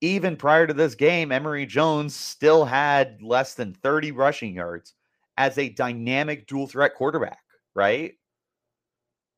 even 0.00 0.36
prior 0.36 0.66
to 0.66 0.74
this 0.74 0.94
game, 0.94 1.30
Emory 1.30 1.66
Jones 1.66 2.14
still 2.14 2.64
had 2.64 3.22
less 3.22 3.54
than 3.54 3.74
30 3.74 4.12
rushing 4.12 4.54
yards 4.54 4.94
as 5.36 5.58
a 5.58 5.68
dynamic 5.68 6.46
dual 6.46 6.66
threat 6.66 6.94
quarterback, 6.94 7.40
right? 7.74 8.14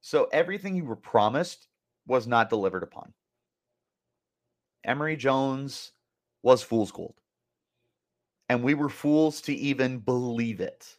So 0.01 0.29
everything 0.33 0.75
you 0.77 0.85
were 0.85 0.97
promised 0.97 1.68
was 2.07 2.27
not 2.27 2.51
delivered 2.51 2.83
upon. 2.83 3.12
Emory 4.85 5.16
Jones 5.16 5.92
was 6.42 6.62
fool's 6.62 6.90
gold. 6.90 7.14
And 8.49 8.62
we 8.62 8.75
were 8.75 8.88
fools 8.88 9.40
to 9.42 9.55
even 9.55 9.99
believe 9.99 10.61
it. 10.61 10.97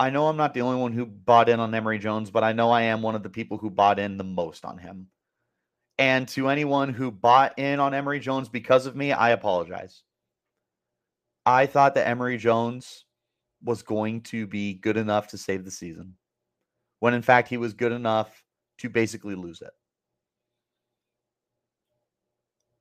I 0.00 0.10
know 0.10 0.26
I'm 0.26 0.36
not 0.36 0.54
the 0.54 0.62
only 0.62 0.80
one 0.80 0.92
who 0.92 1.06
bought 1.06 1.48
in 1.48 1.60
on 1.60 1.74
Emory 1.74 1.98
Jones, 1.98 2.30
but 2.30 2.42
I 2.42 2.52
know 2.52 2.70
I 2.70 2.82
am 2.82 3.02
one 3.02 3.14
of 3.14 3.22
the 3.22 3.30
people 3.30 3.58
who 3.58 3.70
bought 3.70 3.98
in 3.98 4.16
the 4.16 4.24
most 4.24 4.64
on 4.64 4.78
him. 4.78 5.08
And 5.98 6.26
to 6.28 6.48
anyone 6.48 6.92
who 6.92 7.12
bought 7.12 7.58
in 7.58 7.78
on 7.78 7.94
Emory 7.94 8.18
Jones 8.18 8.48
because 8.48 8.86
of 8.86 8.96
me, 8.96 9.12
I 9.12 9.30
apologize. 9.30 10.02
I 11.46 11.66
thought 11.66 11.94
that 11.94 12.08
Emory 12.08 12.38
Jones 12.38 13.04
was 13.62 13.82
going 13.82 14.22
to 14.22 14.46
be 14.46 14.74
good 14.74 14.96
enough 14.96 15.28
to 15.28 15.38
save 15.38 15.64
the 15.64 15.70
season, 15.70 16.16
when 16.98 17.14
in 17.14 17.22
fact 17.22 17.48
he 17.48 17.56
was 17.56 17.72
good 17.72 17.92
enough 17.92 18.42
to 18.78 18.88
basically 18.88 19.36
lose 19.36 19.62
it. 19.62 19.70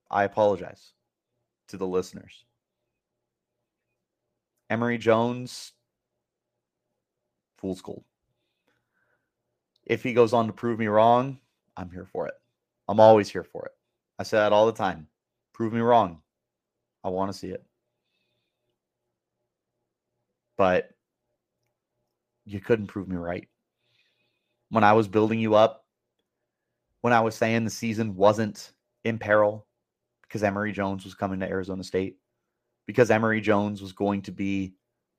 I 0.10 0.23
apologize 0.23 0.93
to 1.67 1.78
the 1.78 1.88
listeners. 1.88 2.45
Emory 4.69 4.97
Jones, 4.97 5.73
fool's 7.63 7.82
gold. 7.82 8.04
If 9.86 10.04
he 10.04 10.13
goes 10.13 10.34
on 10.34 10.47
to 10.47 10.54
prove 10.54 10.78
me 10.78 10.88
wrong, 10.88 11.39
I'm 11.78 11.89
here 11.89 12.06
for 12.12 12.28
it. 12.28 12.34
I'm 12.89 12.99
always 12.99 13.30
here 13.30 13.45
for 13.45 13.65
it. 13.65 13.71
I 14.19 14.23
say 14.23 14.36
that 14.36 14.52
all 14.52 14.65
the 14.65 14.73
time. 14.73 15.08
Prove 15.54 15.71
me 15.71 15.80
wrong. 15.80 16.21
I 17.06 17.10
want 17.10 17.32
to 17.32 17.38
see 17.38 17.47
it. 17.47 17.63
But 20.58 20.89
you 22.45 22.60
couldn't 22.60 22.88
prove 22.88 23.08
me 23.08 23.15
right. 23.15 23.47
When 24.69 24.84
I 24.84 24.91
was 24.91 25.08
building 25.08 25.39
you 25.39 25.56
up, 25.56 25.86
when 26.99 27.13
I 27.13 27.21
was 27.21 27.34
saying 27.34 27.63
the 27.63 27.69
season 27.69 28.13
wasn't 28.15 28.73
in 29.06 29.17
peril 29.17 29.67
because 30.23 30.43
Emory 30.43 30.73
Jones 30.73 31.06
was 31.06 31.13
coming 31.13 31.39
to 31.39 31.47
Arizona 31.47 31.84
State, 31.84 32.17
because 32.88 33.10
Emory 33.10 33.39
Jones 33.39 33.82
was 33.82 33.93
going 33.93 34.21
to 34.23 34.32
be 34.34 34.73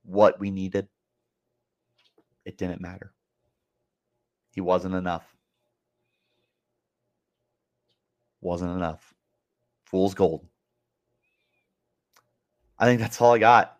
what 0.04 0.38
we 0.38 0.50
needed, 0.50 0.88
it 2.44 2.58
didn't 2.58 2.80
matter. 2.80 3.12
He 4.52 4.60
wasn't 4.60 4.94
enough 4.94 5.34
wasn't 8.44 8.76
enough. 8.76 9.12
Fool's 9.86 10.14
gold. 10.14 10.46
I 12.78 12.86
think 12.86 13.00
that's 13.00 13.20
all 13.20 13.34
I 13.34 13.38
got. 13.38 13.78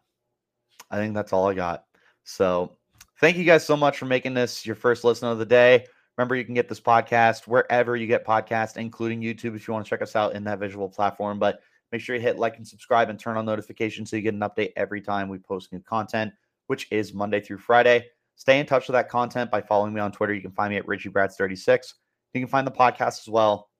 I 0.90 0.96
think 0.96 1.14
that's 1.14 1.32
all 1.32 1.48
I 1.48 1.54
got. 1.54 1.84
So 2.24 2.76
thank 3.20 3.36
you 3.36 3.44
guys 3.44 3.64
so 3.64 3.76
much 3.76 3.98
for 3.98 4.06
making 4.06 4.34
this 4.34 4.64
your 4.64 4.74
first 4.74 5.04
listen 5.04 5.28
of 5.28 5.38
the 5.38 5.46
day. 5.46 5.86
Remember, 6.16 6.36
you 6.36 6.44
can 6.44 6.54
get 6.54 6.68
this 6.68 6.80
podcast 6.80 7.46
wherever 7.46 7.96
you 7.96 8.06
get 8.06 8.24
podcasts, 8.24 8.76
including 8.76 9.20
YouTube 9.20 9.56
if 9.56 9.66
you 9.66 9.74
want 9.74 9.84
to 9.84 9.90
check 9.90 10.02
us 10.02 10.16
out 10.16 10.34
in 10.34 10.44
that 10.44 10.60
visual 10.60 10.88
platform. 10.88 11.38
But 11.38 11.60
make 11.90 12.00
sure 12.00 12.14
you 12.14 12.22
hit 12.22 12.38
like 12.38 12.56
and 12.56 12.66
subscribe 12.66 13.10
and 13.10 13.18
turn 13.18 13.36
on 13.36 13.44
notifications 13.44 14.10
so 14.10 14.16
you 14.16 14.22
get 14.22 14.34
an 14.34 14.40
update 14.40 14.72
every 14.76 15.00
time 15.00 15.28
we 15.28 15.38
post 15.38 15.72
new 15.72 15.80
content, 15.80 16.32
which 16.68 16.86
is 16.92 17.12
Monday 17.12 17.40
through 17.40 17.58
Friday. 17.58 18.06
Stay 18.36 18.58
in 18.60 18.66
touch 18.66 18.88
with 18.88 18.94
that 18.94 19.08
content 19.08 19.50
by 19.50 19.62
following 19.62 19.94
me 19.94 20.00
on 20.00 20.12
Twitter. 20.12 20.34
You 20.34 20.42
can 20.42 20.52
find 20.52 20.70
me 20.70 20.76
at 20.76 20.86
RichieBrads36. 20.86 21.94
You 22.34 22.40
can 22.40 22.48
find 22.48 22.66
the 22.66 22.72
podcast 22.72 23.20
as 23.20 23.28
well 23.28 23.70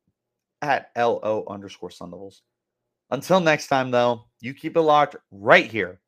at 0.62 0.90
LO 0.96 1.44
underscore 1.48 1.90
Sun. 1.90 2.12
Until 3.10 3.40
next 3.40 3.66
time, 3.66 3.90
though, 3.90 4.24
you 4.40 4.54
keep 4.54 4.76
it 4.76 4.80
locked 4.80 5.16
right 5.30 5.70
here 5.70 6.00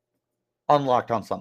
on 0.69 0.85
Locked 0.85 1.11
on 1.11 1.23
Sun 1.23 1.35